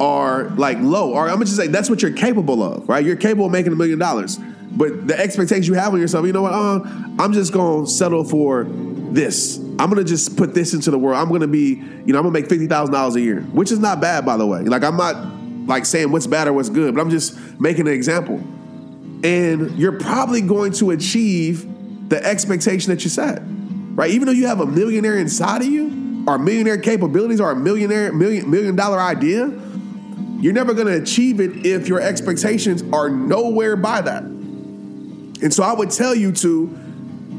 are 0.00 0.50
like 0.50 0.78
low. 0.80 1.12
Or 1.12 1.28
I'm 1.28 1.34
gonna 1.34 1.46
just 1.46 1.56
say 1.56 1.66
that's 1.68 1.90
what 1.90 2.02
you're 2.02 2.12
capable 2.12 2.62
of, 2.62 2.88
right? 2.88 3.04
You're 3.04 3.16
capable 3.16 3.46
of 3.46 3.52
making 3.52 3.72
a 3.72 3.76
million 3.76 3.98
dollars, 3.98 4.38
but 4.72 5.06
the 5.06 5.18
expectations 5.18 5.68
you 5.68 5.74
have 5.74 5.92
on 5.92 6.00
yourself, 6.00 6.26
you 6.26 6.32
know 6.32 6.42
what? 6.42 6.52
Uh, 6.52 6.80
I'm 7.18 7.32
just 7.32 7.52
gonna 7.52 7.86
settle 7.86 8.24
for 8.24 8.64
this. 8.64 9.58
I'm 9.78 9.88
gonna 9.90 10.04
just 10.04 10.36
put 10.36 10.54
this 10.54 10.74
into 10.74 10.90
the 10.90 10.98
world. 10.98 11.18
I'm 11.18 11.30
gonna 11.30 11.46
be, 11.46 11.82
you 12.04 12.12
know, 12.12 12.18
I'm 12.18 12.24
gonna 12.24 12.30
make 12.30 12.48
fifty 12.48 12.66
thousand 12.66 12.92
dollars 12.92 13.16
a 13.16 13.20
year, 13.20 13.40
which 13.40 13.72
is 13.72 13.78
not 13.78 14.00
bad, 14.00 14.26
by 14.26 14.36
the 14.36 14.46
way. 14.46 14.62
Like 14.62 14.82
I'm 14.84 14.96
not 14.96 15.16
like 15.66 15.84
saying 15.84 16.12
what's 16.12 16.26
bad 16.26 16.48
or 16.48 16.52
what's 16.52 16.68
good, 16.68 16.94
but 16.94 17.00
I'm 17.00 17.10
just 17.10 17.38
making 17.60 17.88
an 17.88 17.94
example. 17.94 18.36
And 19.24 19.76
you're 19.78 19.98
probably 19.98 20.40
going 20.40 20.72
to 20.74 20.90
achieve 20.90 21.66
the 22.08 22.22
expectation 22.24 22.90
that 22.90 23.02
you 23.02 23.10
set, 23.10 23.42
right? 23.94 24.10
Even 24.10 24.26
though 24.26 24.32
you 24.32 24.46
have 24.46 24.60
a 24.60 24.66
millionaire 24.66 25.16
inside 25.16 25.62
of 25.62 25.68
you, 25.68 26.24
or 26.28 26.38
millionaire 26.38 26.78
capabilities, 26.78 27.40
or 27.40 27.50
a 27.50 27.56
millionaire 27.56 28.12
million 28.12 28.50
million 28.50 28.76
dollar 28.76 29.00
idea, 29.00 29.46
you're 30.40 30.52
never 30.52 30.74
gonna 30.74 30.96
achieve 30.96 31.40
it 31.40 31.66
if 31.66 31.88
your 31.88 32.00
expectations 32.00 32.82
are 32.92 33.08
nowhere 33.08 33.76
by 33.76 34.00
that. 34.02 34.22
And 34.22 35.52
so 35.52 35.62
I 35.62 35.72
would 35.72 35.90
tell 35.90 36.14
you 36.14 36.32
to 36.32 36.66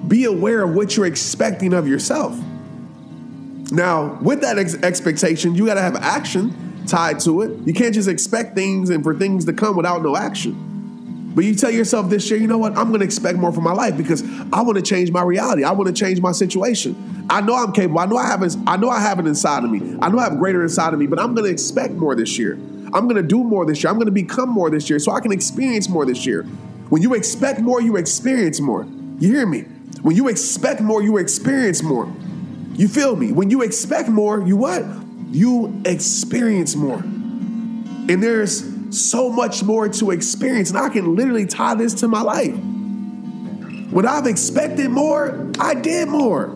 be 0.08 0.26
aware 0.26 0.64
of 0.64 0.76
what 0.76 0.96
you're 0.96 1.06
expecting 1.06 1.74
of 1.74 1.88
yourself. 1.88 2.38
Now, 3.72 4.18
with 4.22 4.42
that 4.42 4.58
ex- 4.58 4.76
expectation, 4.76 5.56
you 5.56 5.66
got 5.66 5.74
to 5.74 5.82
have 5.82 5.96
action 5.96 6.86
tied 6.88 7.20
to 7.22 7.42
it. 7.42 7.68
You 7.68 7.74
can't 7.74 7.94
just 7.94 8.08
expect 8.08 8.56
things 8.56 8.90
and 8.90 9.04
for 9.04 9.14
things 9.14 9.46
to 9.46 9.54
come 9.54 9.76
without 9.76 10.02
no 10.02 10.16
action. 10.16 11.34
But 11.36 11.44
you 11.46 11.54
tell 11.54 11.70
yourself 11.70 12.10
this 12.10 12.30
year, 12.32 12.40
you 12.40 12.48
know 12.48 12.58
what? 12.58 12.78
I'm 12.78 12.88
going 12.88 13.02
to 13.02 13.06
expect 13.06 13.38
more 13.38 13.52
from 13.52 13.64
my 13.64 13.74
life 13.74 13.98
because 13.98 14.24
I 14.52 14.62
want 14.62 14.78
to 14.78 14.82
change 14.82 15.12
my 15.12 15.22
reality. 15.22 15.64
I 15.64 15.72
want 15.72 15.88
to 15.88 15.94
change 15.94 16.20
my 16.22 16.32
situation. 16.32 17.26
I 17.30 17.42
know 17.42 17.56
I'm 17.56 17.74
capable. 17.74 18.00
I 18.00 18.06
know 18.06 18.18
I 18.18 18.26
have 18.26 18.42
I 18.66 18.78
know 18.78 18.90
I 18.90 19.00
have 19.02 19.20
it 19.20 19.28
inside 19.28 19.64
of 19.64 19.70
me. 19.70 19.98
I 20.02 20.10
know 20.10 20.18
I 20.18 20.24
have 20.24 20.40
greater 20.40 20.64
inside 20.64 20.94
of 20.94 21.00
me, 21.00 21.06
but 21.06 21.20
I'm 21.20 21.36
going 21.36 21.46
to 21.46 21.52
expect 21.52 21.94
more 21.94 22.16
this 22.16 22.40
year. 22.40 22.58
I'm 22.94 23.04
going 23.04 23.16
to 23.16 23.24
do 23.24 23.44
more 23.44 23.66
this 23.66 23.84
year. 23.84 23.92
I'm 23.92 23.98
going 23.98 24.08
to 24.08 24.12
become 24.12 24.50
more 24.50 24.70
this 24.70 24.90
year 24.90 25.00
so 25.00 25.12
I 25.12 25.20
can 25.20 25.32
experience 25.32 25.90
more 25.90 26.06
this 26.06 26.26
year. 26.26 26.44
When 26.90 27.02
you 27.02 27.14
expect 27.14 27.60
more, 27.60 27.82
you 27.82 27.98
experience 27.98 28.62
more. 28.62 28.86
You 29.20 29.34
hear 29.34 29.46
me? 29.46 29.62
When 30.02 30.16
you 30.16 30.30
expect 30.30 30.80
more, 30.80 31.02
you 31.02 31.18
experience 31.18 31.84
more. 31.84 32.12
You 32.74 32.88
feel 32.88 33.16
me? 33.16 33.32
When 33.32 33.50
you 33.50 33.62
expect 33.62 34.08
more, 34.08 34.42
you 34.42 34.56
what? 34.56 34.86
You 35.32 35.82
experience 35.86 36.76
more. 36.76 37.00
And 37.00 38.24
there's 38.24 38.64
so 38.92 39.30
much 39.30 39.64
more 39.64 39.90
to 39.90 40.12
experience. 40.12 40.70
And 40.70 40.80
I 40.80 40.90
can 40.90 41.16
literally 41.16 41.46
tie 41.46 41.76
this 41.76 41.94
to 41.96 42.08
my 42.08 42.22
life. 42.22 42.56
When 43.92 44.06
I've 44.06 44.28
expected 44.28 44.90
more, 44.90 45.52
I 45.60 45.74
did 45.74 46.08
more. 46.08 46.48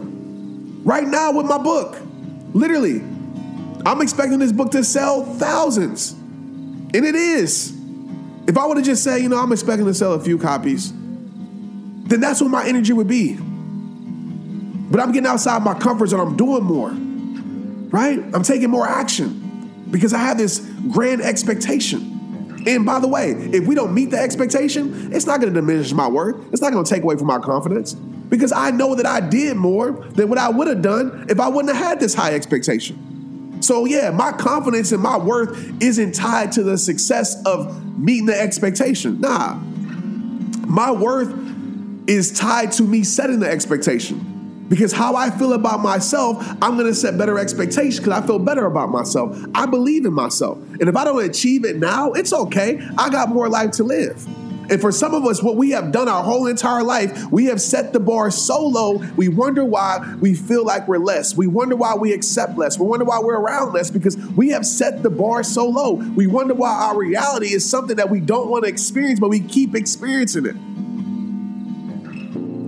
Right 0.84 1.08
now 1.08 1.34
with 1.34 1.46
my 1.46 1.58
book, 1.58 1.98
literally, 2.54 3.02
I'm 3.86 4.02
expecting 4.02 4.40
this 4.40 4.52
book 4.52 4.72
to 4.72 4.84
sell 4.84 5.26
thousands. 5.26 6.16
And 6.94 7.06
it 7.06 7.16
is. 7.16 7.74
If 8.48 8.58
I 8.58 8.66
would 8.66 8.78
have 8.78 8.86
just 8.86 9.04
said, 9.04 9.22
you 9.22 9.30
know, 9.30 9.38
I'm 9.38 9.52
expecting 9.52 9.86
to 9.86 9.94
sell 9.94 10.14
a 10.14 10.20
few 10.20 10.38
copies, 10.38 10.92
then 10.92 12.20
that's 12.20 12.42
what 12.42 12.50
my 12.50 12.66
energy 12.66 12.92
would 12.92 13.08
be. 13.08 13.38
But 13.38 15.00
I'm 15.00 15.12
getting 15.12 15.28
outside 15.28 15.64
my 15.64 15.74
comfort 15.74 16.08
zone, 16.08 16.20
I'm 16.20 16.36
doing 16.36 16.64
more, 16.64 16.90
right? 17.92 18.20
I'm 18.34 18.44
taking 18.44 18.70
more 18.70 18.86
action 18.86 19.88
because 19.90 20.14
I 20.14 20.18
have 20.18 20.38
this 20.38 20.60
grand 20.92 21.22
expectation. 21.22 22.64
And 22.68 22.86
by 22.86 23.00
the 23.00 23.08
way, 23.08 23.32
if 23.32 23.66
we 23.66 23.74
don't 23.74 23.94
meet 23.94 24.12
the 24.12 24.20
expectation, 24.20 25.14
it's 25.14 25.26
not 25.26 25.40
gonna 25.40 25.54
diminish 25.54 25.94
my 25.94 26.08
worth. 26.08 26.36
It's 26.52 26.62
not 26.62 26.74
gonna 26.74 26.86
take 26.86 27.04
away 27.04 27.16
from 27.16 27.28
my 27.28 27.40
confidence 27.40 27.94
because 27.94 28.52
I 28.52 28.72
know 28.72 28.96
that 28.96 29.06
I 29.06 29.20
did 29.20 29.56
more 29.56 29.92
than 29.92 30.30
what 30.30 30.38
I 30.38 30.50
would 30.50 30.68
have 30.68 30.82
done 30.82 31.28
if 31.30 31.40
I 31.40 31.48
wouldn't 31.48 31.74
have 31.76 31.86
had 31.86 32.00
this 32.00 32.14
high 32.14 32.34
expectation. 32.34 32.98
So, 33.62 33.86
yeah, 33.86 34.10
my 34.12 34.32
confidence 34.32 34.92
and 34.92 35.02
my 35.02 35.18
worth 35.18 35.82
isn't 35.82 36.14
tied 36.14 36.52
to 36.54 36.64
the 36.64 36.78
success 36.78 37.42
of 37.46 37.98
meeting 37.98 38.26
the 38.26 38.40
expectation. 38.40 39.22
Nah, 39.22 39.56
my 40.66 40.92
worth 40.92 41.34
is 42.08 42.32
tied 42.32 42.72
to 42.74 42.84
me 42.84 43.04
setting 43.04 43.40
the 43.40 43.50
expectation. 43.50 44.28
Because 44.68 44.94
how 44.94 45.18
I 45.18 45.30
feel 45.30 45.52
about 45.52 45.82
myself, 45.82 46.38
I'm 46.62 46.78
gonna 46.78 46.94
set 46.94 47.18
better 47.18 47.38
expectations 47.38 48.00
because 48.00 48.24
I 48.24 48.26
feel 48.26 48.40
better 48.40 48.66
about 48.66 48.90
myself. 48.90 49.38
I 49.54 49.66
believe 49.66 50.06
in 50.06 50.14
myself. 50.14 50.58
And 50.80 50.84
if 50.84 50.96
I 50.96 51.04
don't 51.04 51.24
achieve 51.24 51.66
it 51.66 51.76
now, 51.76 52.14
it's 52.14 52.32
okay. 52.32 52.82
I 52.98 53.10
got 53.10 53.30
more 53.30 53.50
life 53.50 53.72
to 53.72 53.84
live. 53.84 54.26
And 54.72 54.80
for 54.80 54.92
some 54.92 55.14
of 55.14 55.26
us, 55.26 55.44
what 55.44 55.58
we 55.58 55.72
have 55.72 55.92
done 55.92 56.08
our 56.08 56.24
whole 56.24 56.48
entire 56.48 56.82
life, 56.82 57.30
we 57.30 57.46
have 57.46 57.60
set 57.62 57.92
the 57.92 58.00
bar 58.00 58.32
so 58.32 58.66
low, 58.66 59.04
we 59.18 59.28
wonder 59.28 59.66
why 59.66 60.16
we 60.22 60.34
feel 60.34 60.66
like 60.66 60.88
we're 60.88 60.98
less. 60.98 61.36
We 61.36 61.46
wonder 61.46 61.76
why 61.76 61.96
we 61.96 62.14
accept 62.14 62.58
less. 62.58 62.80
We 62.80 62.86
wonder 62.86 63.04
why 63.04 63.20
we're 63.20 63.38
around 63.38 63.74
less 63.74 63.92
because 63.92 64.16
we 64.16 64.50
have 64.50 64.66
set 64.66 65.04
the 65.04 65.10
bar 65.10 65.44
so 65.44 65.68
low. 65.68 65.96
We 65.96 66.26
wonder 66.26 66.54
why 66.54 66.72
our 66.72 66.98
reality 66.98 67.54
is 67.54 67.70
something 67.70 67.98
that 67.98 68.10
we 68.10 68.22
don't 68.22 68.50
want 68.50 68.64
to 68.64 68.70
experience, 68.70 69.20
but 69.20 69.28
we 69.30 69.42
keep 69.42 69.76
experiencing 69.76 70.46
it. 70.46 70.56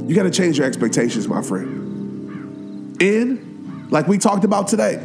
You 0.10 0.14
got 0.14 0.24
to 0.24 0.32
change 0.32 0.58
your 0.58 0.68
expectations, 0.68 1.30
my 1.30 1.42
friend. 1.42 3.02
And 3.02 3.90
like 3.90 4.08
we 4.08 4.18
talked 4.18 4.44
about 4.44 4.68
today, 4.68 5.02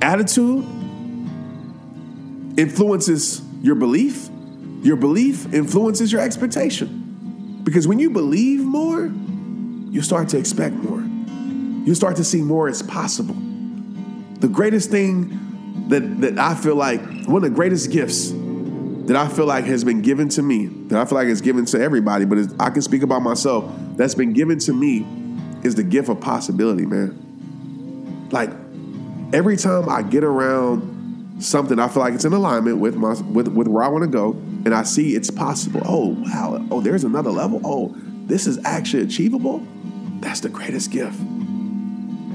attitude 0.00 0.64
influences 2.56 3.42
your 3.60 3.74
belief. 3.74 4.27
Your 4.82 4.96
belief 4.96 5.52
influences 5.52 6.12
your 6.12 6.20
expectation. 6.20 7.60
Because 7.64 7.86
when 7.86 7.98
you 7.98 8.10
believe 8.10 8.60
more, 8.60 9.06
you 9.90 10.02
start 10.02 10.28
to 10.30 10.38
expect 10.38 10.74
more. 10.74 11.00
You 11.86 11.94
start 11.94 12.16
to 12.16 12.24
see 12.24 12.42
more 12.42 12.68
as 12.68 12.82
possible. 12.82 13.36
The 14.40 14.48
greatest 14.48 14.90
thing 14.90 15.86
that, 15.88 16.20
that 16.20 16.38
I 16.38 16.54
feel 16.54 16.76
like, 16.76 17.00
one 17.26 17.36
of 17.36 17.42
the 17.42 17.50
greatest 17.50 17.90
gifts 17.90 18.30
that 18.30 19.16
I 19.16 19.26
feel 19.28 19.46
like 19.46 19.64
has 19.64 19.84
been 19.84 20.02
given 20.02 20.28
to 20.30 20.42
me, 20.42 20.66
that 20.88 20.98
I 20.98 21.04
feel 21.06 21.16
like 21.16 21.28
is 21.28 21.40
given 21.40 21.64
to 21.66 21.80
everybody, 21.80 22.24
but 22.26 22.38
I 22.60 22.70
can 22.70 22.82
speak 22.82 23.02
about 23.02 23.22
myself, 23.22 23.72
that's 23.96 24.14
been 24.14 24.34
given 24.34 24.58
to 24.60 24.72
me 24.72 25.06
is 25.64 25.74
the 25.74 25.82
gift 25.82 26.08
of 26.08 26.20
possibility, 26.20 26.86
man. 26.86 28.28
Like 28.30 28.50
every 29.32 29.56
time 29.56 29.88
I 29.88 30.02
get 30.02 30.24
around 30.24 31.42
something, 31.42 31.78
I 31.78 31.88
feel 31.88 32.02
like 32.02 32.14
it's 32.14 32.24
in 32.24 32.32
alignment 32.32 32.78
with 32.78 32.96
my 32.96 33.14
with, 33.14 33.48
with 33.48 33.66
where 33.66 33.82
I 33.82 33.88
want 33.88 34.04
to 34.04 34.10
go, 34.10 34.32
and 34.64 34.74
I 34.74 34.82
see 34.82 35.14
it's 35.14 35.30
possible. 35.30 35.82
Oh 35.84 36.08
wow! 36.08 36.66
Oh, 36.70 36.80
there's 36.80 37.04
another 37.04 37.30
level. 37.30 37.60
Oh, 37.64 37.94
this 38.26 38.46
is 38.46 38.58
actually 38.64 39.04
achievable. 39.04 39.66
That's 40.20 40.40
the 40.40 40.48
greatest 40.48 40.90
gift 40.90 41.18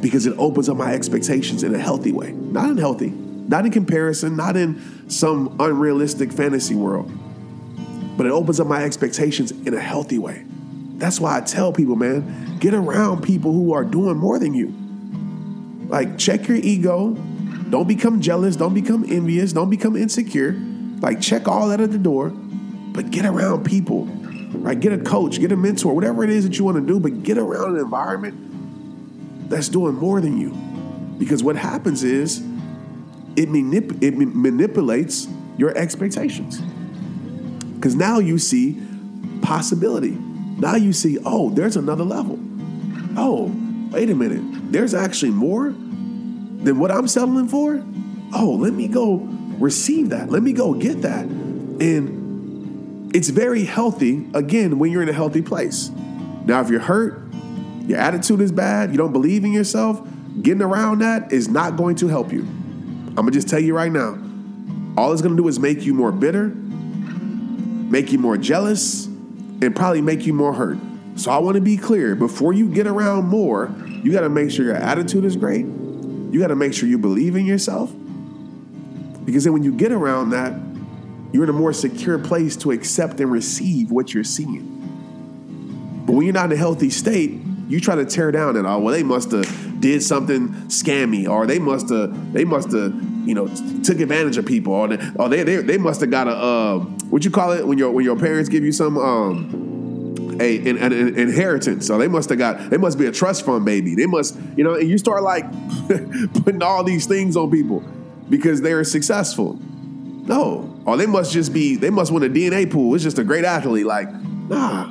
because 0.01 0.25
it 0.25 0.37
opens 0.37 0.67
up 0.67 0.75
my 0.75 0.93
expectations 0.93 1.63
in 1.63 1.73
a 1.73 1.79
healthy 1.79 2.11
way, 2.11 2.33
not 2.33 2.69
unhealthy, 2.69 3.09
not 3.09 3.65
in 3.65 3.71
comparison, 3.71 4.35
not 4.35 4.57
in 4.57 5.09
some 5.09 5.55
unrealistic 5.59 6.31
fantasy 6.31 6.75
world, 6.75 7.09
but 8.17 8.25
it 8.25 8.31
opens 8.31 8.59
up 8.59 8.67
my 8.67 8.83
expectations 8.83 9.51
in 9.51 9.73
a 9.73 9.79
healthy 9.79 10.19
way. 10.19 10.43
That's 10.97 11.19
why 11.19 11.37
I 11.37 11.41
tell 11.41 11.71
people, 11.71 11.95
man, 11.95 12.57
get 12.59 12.73
around 12.73 13.23
people 13.23 13.53
who 13.53 13.73
are 13.73 13.83
doing 13.83 14.17
more 14.17 14.39
than 14.39 14.53
you. 14.53 14.73
Like, 15.87 16.17
check 16.17 16.47
your 16.47 16.57
ego. 16.57 17.11
Don't 17.69 17.87
become 17.87 18.21
jealous. 18.21 18.55
Don't 18.55 18.73
become 18.73 19.05
envious. 19.07 19.53
Don't 19.53 19.69
become 19.69 19.95
insecure. 19.95 20.51
Like, 21.03 21.19
check 21.19 21.49
all 21.49 21.67
that 21.67 21.81
at 21.81 21.91
the 21.91 21.97
door. 21.97 22.29
But 22.29 23.11
get 23.11 23.25
around 23.25 23.65
people, 23.65 24.05
right? 24.05 24.79
Get 24.79 24.93
a 24.93 24.97
coach, 24.97 25.37
get 25.37 25.51
a 25.51 25.57
mentor, 25.57 25.93
whatever 25.93 26.23
it 26.23 26.29
is 26.29 26.45
that 26.45 26.57
you 26.57 26.63
want 26.63 26.77
to 26.77 26.81
do, 26.81 26.97
but 26.97 27.23
get 27.23 27.37
around 27.37 27.75
an 27.75 27.81
environment 27.81 29.49
that's 29.49 29.67
doing 29.67 29.95
more 29.95 30.21
than 30.21 30.39
you. 30.39 30.51
Because 31.19 31.43
what 31.43 31.57
happens 31.57 32.05
is 32.05 32.39
it, 33.35 33.49
manip- 33.49 34.01
it 34.01 34.15
ma- 34.17 34.31
manipulates 34.33 35.27
your 35.57 35.77
expectations. 35.77 36.61
Because 36.61 37.95
now 37.95 38.19
you 38.19 38.37
see 38.37 38.81
possibility. 39.41 40.11
Now 40.11 40.75
you 40.75 40.93
see, 40.93 41.17
oh, 41.25 41.49
there's 41.49 41.75
another 41.75 42.05
level. 42.05 42.39
Oh, 43.17 43.51
wait 43.91 44.09
a 44.09 44.15
minute. 44.15 44.71
There's 44.71 44.93
actually 44.93 45.31
more 45.31 45.71
than 45.71 46.79
what 46.79 46.91
I'm 46.91 47.09
settling 47.09 47.49
for. 47.49 47.83
Oh, 48.33 48.55
let 48.57 48.71
me 48.71 48.87
go 48.87 49.32
receive 49.63 50.09
that. 50.09 50.29
Let 50.29 50.43
me 50.43 50.51
go 50.51 50.73
get 50.73 51.03
that. 51.03 51.25
And 51.25 53.15
it's 53.15 53.29
very 53.29 53.63
healthy, 53.63 54.27
again, 54.33 54.77
when 54.77 54.91
you're 54.91 55.01
in 55.01 55.09
a 55.09 55.13
healthy 55.13 55.41
place. 55.41 55.89
Now, 56.45 56.59
if 56.61 56.69
you're 56.69 56.81
hurt, 56.81 57.23
your 57.87 57.97
attitude 57.97 58.41
is 58.41 58.51
bad, 58.51 58.91
you 58.91 58.97
don't 58.97 59.13
believe 59.13 59.45
in 59.45 59.53
yourself, 59.53 60.05
getting 60.41 60.61
around 60.61 60.99
that 60.99 61.31
is 61.31 61.47
not 61.47 61.77
going 61.77 61.95
to 61.97 62.07
help 62.07 62.33
you. 62.33 62.41
I'm 62.41 63.15
gonna 63.15 63.31
just 63.31 63.47
tell 63.47 63.59
you 63.59 63.75
right 63.75 63.91
now. 63.91 64.17
All 64.97 65.13
it's 65.13 65.21
gonna 65.21 65.35
do 65.35 65.47
is 65.47 65.59
make 65.59 65.83
you 65.83 65.93
more 65.93 66.11
bitter, 66.11 66.49
make 66.49 68.11
you 68.11 68.19
more 68.19 68.37
jealous, 68.37 69.05
and 69.05 69.75
probably 69.75 70.01
make 70.01 70.25
you 70.25 70.33
more 70.33 70.53
hurt. 70.53 70.77
So 71.15 71.31
I 71.31 71.37
wanna 71.37 71.61
be 71.61 71.77
clear 71.77 72.15
before 72.15 72.53
you 72.53 72.67
get 72.67 72.87
around 72.87 73.27
more, 73.27 73.73
you 74.03 74.11
gotta 74.11 74.29
make 74.29 74.51
sure 74.51 74.65
your 74.65 74.75
attitude 74.75 75.23
is 75.23 75.35
great. 75.35 75.65
You 75.65 76.39
gotta 76.39 76.55
make 76.55 76.73
sure 76.73 76.89
you 76.89 76.97
believe 76.97 77.35
in 77.35 77.45
yourself. 77.45 77.93
Because 79.25 79.43
then 79.43 79.53
when 79.53 79.63
you 79.63 79.71
get 79.71 79.91
around 79.91 80.31
that, 80.31 80.53
you're 81.31 81.43
in 81.43 81.49
a 81.49 81.53
more 81.53 81.73
secure 81.73 82.19
place 82.19 82.55
to 82.57 82.71
accept 82.71 83.19
and 83.19 83.31
receive 83.31 83.91
what 83.91 84.13
you're 84.13 84.23
seeing. 84.23 84.69
But 86.05 86.13
when 86.13 86.25
you're 86.25 86.33
not 86.33 86.45
in 86.45 86.51
a 86.51 86.55
healthy 86.57 86.89
state, 86.89 87.41
you 87.67 87.79
try 87.79 87.95
to 87.95 88.05
tear 88.05 88.31
down 88.31 88.57
and 88.57 88.67
oh 88.67 88.77
well 88.79 88.93
they 88.93 89.03
must 89.03 89.31
have 89.31 89.81
did 89.81 90.03
something 90.03 90.49
scammy 90.67 91.27
or 91.27 91.47
they 91.47 91.59
must 91.59 91.89
have 91.89 92.33
they 92.33 92.43
must 92.43 92.71
have 92.71 92.93
you 93.25 93.33
know 93.33 93.47
t- 93.47 93.81
took 93.83 93.99
advantage 93.99 94.37
of 94.37 94.45
people 94.45 94.73
or 94.73 94.87
they 94.89 95.09
or 95.15 95.29
they 95.29 95.43
they, 95.43 95.55
they 95.57 95.77
must 95.77 96.01
have 96.01 96.11
got 96.11 96.27
a 96.27 96.31
uh, 96.31 96.79
what 97.09 97.23
you 97.23 97.31
call 97.31 97.51
it 97.51 97.65
when 97.65 97.77
your 97.77 97.91
when 97.91 98.03
your 98.03 98.17
parents 98.17 98.49
give 98.49 98.63
you 98.63 98.71
some 98.71 98.97
um 98.97 100.37
a 100.39 100.57
an, 100.69 100.77
an 100.77 101.17
inheritance 101.17 101.87
so 101.87 101.97
they 101.97 102.07
must 102.07 102.29
have 102.29 102.37
got 102.37 102.69
they 102.69 102.77
must 102.77 102.97
be 102.97 103.05
a 103.05 103.11
trust 103.11 103.45
fund 103.45 103.65
baby. 103.65 103.95
They 103.95 104.05
must 104.05 104.37
you 104.57 104.63
know 104.63 104.73
and 104.73 104.89
you 104.89 104.97
start 104.97 105.23
like 105.23 105.45
putting 106.43 106.61
all 106.61 106.83
these 106.83 107.05
things 107.05 107.37
on 107.37 107.49
people 107.49 107.83
because 108.29 108.61
they're 108.61 108.83
successful. 108.83 109.59
No. 110.25 110.69
Or 110.85 110.97
they 110.97 111.05
must 111.05 111.31
just 111.31 111.53
be 111.53 111.75
they 111.75 111.89
must 111.89 112.11
win 112.11 112.23
a 112.23 112.29
DNA 112.29 112.69
pool. 112.69 112.95
It's 112.95 113.03
just 113.03 113.19
a 113.19 113.23
great 113.23 113.45
athlete 113.45 113.85
like 113.85 114.11
nah. 114.11 114.89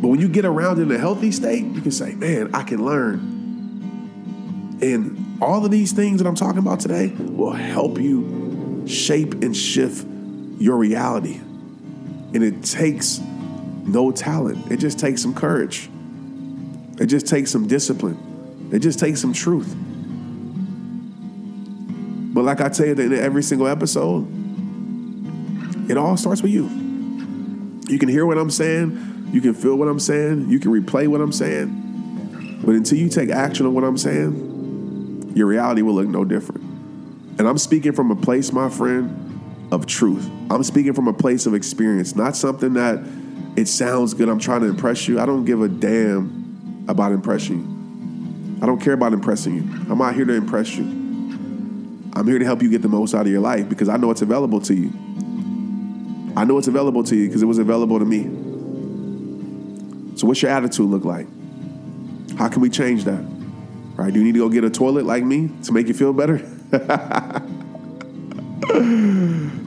But 0.00 0.08
when 0.08 0.20
you 0.20 0.28
get 0.28 0.44
around 0.44 0.80
in 0.80 0.90
a 0.92 0.98
healthy 0.98 1.32
state, 1.32 1.64
you 1.64 1.80
can 1.80 1.90
say, 1.90 2.14
man, 2.14 2.54
I 2.54 2.62
can 2.62 2.84
learn. 2.84 4.78
And 4.80 5.42
all 5.42 5.64
of 5.64 5.72
these 5.72 5.90
things 5.92 6.22
that 6.22 6.28
I'm 6.28 6.36
talking 6.36 6.60
about 6.60 6.78
today 6.78 7.08
will 7.08 7.52
help 7.52 7.98
you 7.98 8.84
shape 8.86 9.42
and 9.42 9.56
shift 9.56 10.06
your 10.58 10.76
reality. 10.76 11.40
And 12.32 12.44
it 12.44 12.62
takes 12.62 13.18
no 13.18 14.12
talent, 14.12 14.70
it 14.70 14.76
just 14.76 14.98
takes 14.98 15.22
some 15.22 15.34
courage, 15.34 15.88
it 17.00 17.06
just 17.06 17.26
takes 17.26 17.50
some 17.50 17.66
discipline, 17.66 18.70
it 18.72 18.80
just 18.80 18.98
takes 18.98 19.20
some 19.20 19.32
truth. 19.32 19.74
But 22.32 22.44
like 22.44 22.60
I 22.60 22.68
tell 22.68 22.86
you 22.86 22.92
in 22.92 23.12
every 23.14 23.42
single 23.42 23.66
episode, 23.66 24.26
it 25.90 25.96
all 25.96 26.16
starts 26.16 26.42
with 26.42 26.52
you. 26.52 26.64
You 27.88 27.98
can 27.98 28.08
hear 28.08 28.26
what 28.26 28.36
I'm 28.36 28.50
saying, 28.50 29.30
you 29.32 29.40
can 29.40 29.54
feel 29.54 29.76
what 29.76 29.88
I'm 29.88 30.00
saying, 30.00 30.50
you 30.50 30.60
can 30.60 30.70
replay 30.70 31.08
what 31.08 31.20
I'm 31.20 31.32
saying. 31.32 32.60
But 32.64 32.74
until 32.74 32.98
you 32.98 33.08
take 33.08 33.30
action 33.30 33.64
on 33.66 33.74
what 33.74 33.84
I'm 33.84 33.96
saying, 33.96 35.32
your 35.34 35.46
reality 35.46 35.82
will 35.82 35.94
look 35.94 36.08
no 36.08 36.24
different. 36.24 36.62
And 37.38 37.48
I'm 37.48 37.56
speaking 37.58 37.92
from 37.92 38.10
a 38.10 38.16
place, 38.16 38.52
my 38.52 38.68
friend, 38.68 39.68
of 39.70 39.86
truth. 39.86 40.28
I'm 40.50 40.62
speaking 40.64 40.92
from 40.92 41.08
a 41.08 41.12
place 41.12 41.46
of 41.46 41.54
experience, 41.54 42.16
not 42.16 42.36
something 42.36 42.74
that 42.74 42.98
it 43.56 43.68
sounds 43.68 44.14
good. 44.14 44.28
I'm 44.28 44.38
trying 44.38 44.60
to 44.60 44.66
impress 44.66 45.08
you. 45.08 45.20
I 45.20 45.26
don't 45.26 45.44
give 45.44 45.62
a 45.62 45.68
damn 45.68 46.84
about 46.88 47.12
impressing 47.12 47.60
you. 47.60 48.62
I 48.62 48.66
don't 48.66 48.80
care 48.80 48.94
about 48.94 49.12
impressing 49.12 49.54
you. 49.54 49.62
I'm 49.90 50.02
out 50.02 50.14
here 50.14 50.24
to 50.24 50.32
impress 50.32 50.76
you. 50.76 50.97
I'm 52.18 52.26
here 52.26 52.38
to 52.40 52.44
help 52.44 52.62
you 52.62 52.68
get 52.68 52.82
the 52.82 52.88
most 52.88 53.14
out 53.14 53.26
of 53.26 53.28
your 53.28 53.40
life 53.40 53.68
because 53.68 53.88
I 53.88 53.96
know 53.96 54.10
it's 54.10 54.22
available 54.22 54.60
to 54.62 54.74
you. 54.74 54.88
I 56.36 56.44
know 56.44 56.58
it's 56.58 56.66
available 56.66 57.04
to 57.04 57.14
you 57.14 57.28
because 57.28 57.42
it 57.42 57.46
was 57.46 57.58
available 57.58 58.00
to 58.00 58.04
me. 58.04 58.24
So, 60.16 60.26
what's 60.26 60.42
your 60.42 60.50
attitude 60.50 60.90
look 60.90 61.04
like? 61.04 61.28
How 62.36 62.48
can 62.48 62.60
we 62.60 62.70
change 62.70 63.04
that? 63.04 63.24
Right? 63.94 64.12
Do 64.12 64.18
you 64.18 64.24
need 64.24 64.32
to 64.32 64.40
go 64.40 64.48
get 64.48 64.64
a 64.64 64.70
toilet 64.70 65.04
like 65.04 65.22
me 65.22 65.48
to 65.62 65.72
make 65.72 65.86
you 65.86 65.94
feel 65.94 66.12
better? 66.12 66.38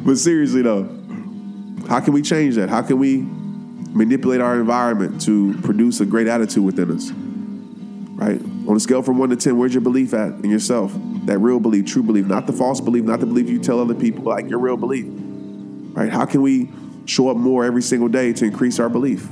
but 0.05 0.15
seriously, 0.15 0.61
though, 0.61 0.83
how 1.87 2.01
can 2.01 2.11
we 2.13 2.21
change 2.21 2.55
that? 2.55 2.67
How 2.67 2.81
can 2.81 2.99
we 2.99 3.25
manipulate 3.93 4.41
our 4.41 4.59
environment 4.59 5.21
to 5.21 5.57
produce 5.61 6.01
a 6.01 6.05
great 6.05 6.27
attitude 6.27 6.65
within 6.65 6.91
us? 6.91 7.11
Right? 7.11 8.41
On 8.67 8.75
a 8.75 8.79
scale 8.79 9.01
from 9.03 9.19
one 9.19 9.29
to 9.29 9.37
10, 9.37 9.57
where's 9.57 9.73
your 9.73 9.81
belief 9.81 10.13
at 10.13 10.33
in 10.43 10.49
yourself? 10.49 10.93
That 11.25 11.37
real 11.37 11.59
belief, 11.59 11.85
true 11.85 12.03
belief, 12.03 12.25
not 12.25 12.47
the 12.47 12.53
false 12.53 12.81
belief, 12.81 13.03
not 13.03 13.19
the 13.19 13.25
belief 13.25 13.49
you 13.49 13.59
tell 13.59 13.79
other 13.79 13.93
people, 13.93 14.23
like 14.23 14.49
your 14.49 14.59
real 14.59 14.77
belief. 14.77 15.05
Right? 15.07 16.09
How 16.09 16.25
can 16.25 16.41
we 16.41 16.69
show 17.05 17.29
up 17.29 17.37
more 17.37 17.63
every 17.63 17.81
single 17.81 18.07
day 18.07 18.33
to 18.33 18.45
increase 18.45 18.79
our 18.79 18.89
belief? 18.89 19.27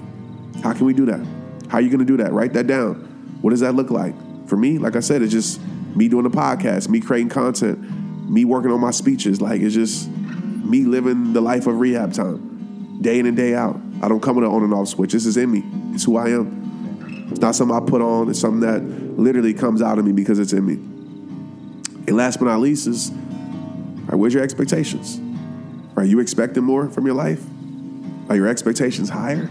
How 0.63 0.73
can 0.73 0.86
we 0.86 0.93
do 0.93 1.06
that? 1.06 1.25
How 1.69 1.78
are 1.78 1.82
you 1.82 1.89
going 1.89 1.99
to 1.99 2.06
do 2.06 2.17
that? 2.17 2.32
Write 2.32 2.54
that 2.54 2.67
down. 2.67 2.95
What 3.41 3.52
does 3.52 3.62
that 3.62 3.75
look 3.75 3.89
like? 3.89 4.13
For 4.47 4.58
me, 4.58 4.78
like 4.78 4.95
I 4.95 4.99
said, 4.99 5.21
it's 5.21 5.32
just 5.32 5.62
me 5.95 6.08
doing 6.08 6.25
a 6.25 6.30
podcast, 6.30 6.89
me 6.89 6.99
creating 6.99 7.30
content, 7.30 8.30
me 8.30 8.45
working 8.45 8.71
on 8.71 8.80
my 8.80 8.91
speeches. 8.91 9.41
Like 9.41 9.62
it's 9.62 9.75
just 9.75 10.10
me 10.10 10.84
living 10.84 11.34
the 11.34 11.41
life 11.41 11.67
of 11.67 11.80
rehab 11.80 12.13
time, 12.13 13.02
day 13.02 13.19
in 13.19 13.25
and 13.25 13.38
day 13.38 13.56
out. 13.56 13.80
I 14.02 14.08
don't 14.08 14.21
come 14.21 14.36
with 14.36 14.45
an 14.45 14.52
on 14.52 14.63
and 14.63 14.73
off 14.73 14.89
switch. 14.89 15.13
This 15.13 15.25
is 15.25 15.38
in 15.38 15.52
me. 15.52 15.63
It's 15.93 16.04
who 16.04 16.17
I 16.17 16.30
am. 16.30 17.28
It's 17.32 17.39
not 17.39 17.56
something 17.56 17.75
I 17.75 17.80
put 17.80 18.02
on. 18.02 18.30
It's 18.30 18.39
something 18.39 18.62
that 18.62 18.82
literally 19.19 19.54
comes 19.54 19.82
out 19.82 19.99
of 19.99 20.06
me 20.06 20.12
because 20.12 20.39
it's 20.39 20.54
in 20.54 20.65
me. 20.65 20.98
And 22.10 22.17
last 22.17 22.39
but 22.39 22.45
not 22.45 22.60
least 22.60 22.88
is, 22.88 23.12
right, 23.12 24.15
where's 24.15 24.34
your 24.34 24.41
expectations? 24.41 25.22
Are 25.95 26.04
you 26.04 26.19
expecting 26.19 26.63
more 26.63 26.89
from 26.89 27.06
your 27.06 27.13
life? 27.13 27.43
Are 28.30 28.36
your 28.36 28.48
expectations 28.48 29.10
higher? 29.10 29.48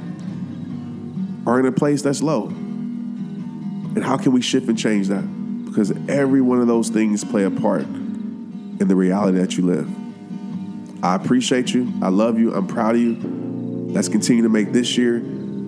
Or 1.47 1.61
in 1.61 1.67
a 1.67 1.73
place 1.73 2.03
that's 2.03 2.21
low? 2.21 2.47
And 2.49 4.03
how 4.03 4.17
can 4.17 4.33
we 4.33 4.43
shift 4.43 4.69
and 4.69 4.77
change 4.77 5.07
that? 5.07 5.23
Because 5.67 5.93
every 6.09 6.41
one 6.41 6.61
of 6.61 6.67
those 6.67 6.89
things 6.89 7.23
play 7.23 7.45
a 7.45 7.51
part 7.51 7.83
in 7.83 8.89
the 8.89 8.97
reality 8.97 9.39
that 9.39 9.57
you 9.57 9.65
live. 9.65 9.89
I 11.05 11.15
appreciate 11.15 11.73
you. 11.73 11.93
I 12.03 12.09
love 12.09 12.41
you. 12.41 12.55
I'm 12.55 12.67
proud 12.67 12.97
of 12.97 13.01
you. 13.01 13.15
Let's 13.93 14.09
continue 14.09 14.43
to 14.43 14.49
make 14.49 14.73
this 14.73 14.99
year 14.99 15.19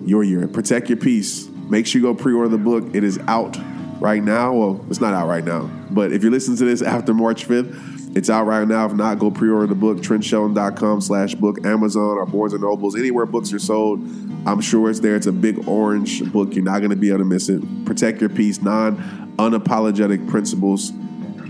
your 0.05 0.25
year. 0.25 0.45
Protect 0.45 0.89
your 0.89 0.97
peace. 0.97 1.47
Make 1.47 1.87
sure 1.87 2.01
you 2.01 2.13
go 2.13 2.21
pre 2.21 2.33
order 2.33 2.49
the 2.49 2.57
book. 2.57 2.93
It 2.93 3.05
is 3.05 3.17
out 3.27 3.57
right 4.01 4.21
now. 4.21 4.53
Well, 4.53 4.85
it's 4.89 4.99
not 4.99 5.13
out 5.13 5.27
right 5.27 5.45
now, 5.45 5.69
but 5.89 6.11
if 6.11 6.23
you're 6.23 6.31
listening 6.31 6.57
to 6.57 6.65
this 6.65 6.81
after 6.81 7.13
March 7.13 7.47
5th, 7.47 8.17
it's 8.17 8.29
out 8.29 8.45
right 8.45 8.67
now. 8.67 8.85
If 8.87 8.93
not, 8.93 9.19
go 9.19 9.31
pre-order 9.31 9.67
the 9.67 9.75
book, 9.75 9.99
trentshelton.com 9.99 10.99
slash 10.99 11.35
book, 11.35 11.65
Amazon 11.65 12.17
or 12.17 12.25
Barnes 12.25 12.53
& 12.53 12.59
Nobles, 12.59 12.97
anywhere 12.97 13.25
books 13.25 13.53
are 13.53 13.59
sold. 13.59 14.01
I'm 14.45 14.59
sure 14.59 14.89
it's 14.89 14.99
there. 14.99 15.15
It's 15.15 15.27
a 15.27 15.31
big 15.31 15.65
orange 15.67 16.29
book. 16.33 16.53
You're 16.53 16.65
not 16.65 16.79
going 16.79 16.89
to 16.89 16.97
be 16.97 17.09
able 17.09 17.19
to 17.19 17.25
miss 17.25 17.47
it. 17.47 17.61
Protect 17.85 18.19
your 18.19 18.29
peace, 18.29 18.61
non-unapologetic 18.61 20.27
principles 20.29 20.91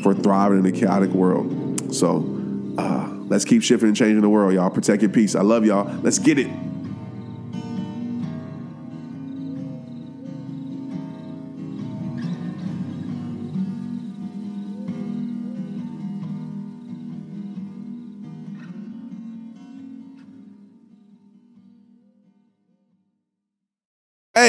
for 0.04 0.14
thriving 0.14 0.60
in 0.60 0.66
a 0.66 0.72
chaotic 0.72 1.10
world. 1.12 1.96
So 1.96 2.18
uh, 2.78 3.08
let's 3.28 3.46
keep 3.46 3.64
shifting 3.64 3.88
and 3.88 3.98
changing 3.98 4.22
the 4.22 4.30
world, 4.30 4.54
y'all. 4.54 4.70
Protect 4.70 5.02
your 5.02 5.12
peace. 5.12 5.36
I 5.36 5.42
love 5.42 5.66
y'all. 5.66 5.92
Let's 6.02 6.20
get 6.20 6.38
it. 6.38 6.52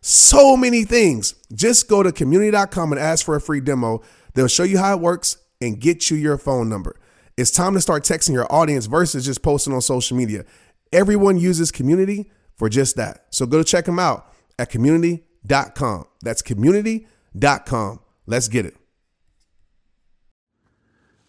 so 0.00 0.56
many 0.56 0.84
things. 0.84 1.34
Just 1.52 1.88
go 1.88 2.02
to 2.02 2.12
community.com 2.12 2.92
and 2.92 3.00
ask 3.00 3.24
for 3.24 3.36
a 3.36 3.40
free 3.40 3.60
demo. 3.60 4.02
They'll 4.34 4.48
show 4.48 4.62
you 4.62 4.78
how 4.78 4.94
it 4.94 5.00
works 5.00 5.36
and 5.60 5.78
get 5.78 6.10
you 6.10 6.16
your 6.16 6.38
phone 6.38 6.68
number. 6.68 6.96
It's 7.36 7.50
time 7.50 7.74
to 7.74 7.80
start 7.80 8.04
texting 8.04 8.32
your 8.32 8.50
audience 8.52 8.86
versus 8.86 9.24
just 9.24 9.42
posting 9.42 9.72
on 9.72 9.80
social 9.80 10.16
media. 10.16 10.44
Everyone 10.92 11.38
uses 11.38 11.70
community 11.70 12.30
for 12.56 12.68
just 12.68 12.96
that. 12.96 13.26
So 13.30 13.46
go 13.46 13.58
to 13.58 13.64
check 13.64 13.84
them 13.84 13.98
out 13.98 14.32
at 14.58 14.70
community.com. 14.70 16.04
That's 16.22 16.42
community.com. 16.42 18.00
Let's 18.26 18.48
get 18.48 18.66
it. 18.66 18.76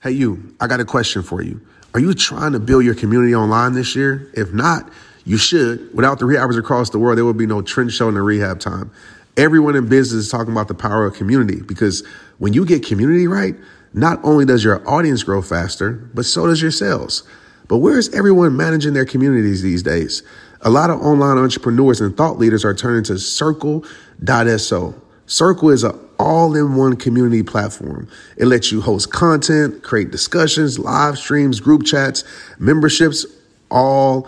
Hey, 0.02 0.12
you, 0.12 0.56
I 0.60 0.68
got 0.68 0.80
a 0.80 0.86
question 0.86 1.22
for 1.24 1.42
you. 1.42 1.62
Are 1.94 2.00
you 2.00 2.14
trying 2.14 2.54
to 2.54 2.60
build 2.60 2.84
your 2.84 2.96
community 2.96 3.36
online 3.36 3.74
this 3.74 3.96
year? 3.96 4.32
If 4.34 4.52
not, 4.52 4.90
you 5.26 5.38
should. 5.38 5.94
Without 5.94 6.20
the 6.20 6.26
rehabbers 6.26 6.58
across 6.58 6.90
the 6.90 7.00
world, 7.00 7.18
there 7.18 7.26
would 7.26 7.38
be 7.38 7.46
no 7.46 7.62
Trent 7.62 7.92
Shelton 7.92 8.16
the 8.16 8.22
rehab 8.22 8.60
time. 8.60 8.92
Everyone 9.38 9.76
in 9.76 9.88
business 9.88 10.26
is 10.26 10.30
talking 10.30 10.52
about 10.52 10.68
the 10.68 10.74
power 10.74 11.06
of 11.06 11.16
community 11.16 11.62
because 11.62 12.06
when 12.38 12.54
you 12.54 12.66
get 12.66 12.86
community 12.86 13.28
right, 13.28 13.56
not 13.94 14.20
only 14.24 14.46
does 14.46 14.64
your 14.64 14.88
audience 14.90 15.24
grow 15.24 15.42
faster, 15.42 16.10
but 16.14 16.26
so 16.26 16.48
does 16.48 16.62
your 16.62 16.72
sales. 16.72 17.24
But 17.68 17.78
where 17.78 17.98
is 17.98 18.14
everyone 18.14 18.58
managing 18.58 18.94
their 18.94 19.06
communities 19.06 19.62
these 19.62 19.84
days? 19.84 20.24
A 20.62 20.70
lot 20.70 20.90
of 20.90 21.00
online 21.00 21.38
entrepreneurs 21.38 22.02
and 22.02 22.16
thought 22.16 22.38
leaders 22.38 22.66
are 22.66 22.74
turning 22.74 23.04
to 23.06 23.18
Circle.so. 23.18 24.96
Circle 25.26 25.70
is 25.70 25.84
an 25.84 25.98
all 26.20 26.56
in 26.56 26.76
one 26.76 26.98
community 26.98 27.42
platform. 27.42 28.08
It 28.38 28.46
lets 28.46 28.72
you 28.72 28.82
host 28.82 29.12
content, 29.12 29.82
create 29.82 30.12
discussions, 30.12 30.78
live 30.78 31.18
streams, 31.18 31.60
group 31.60 31.84
chats, 31.84 32.24
memberships, 32.60 33.26
all 33.72 34.28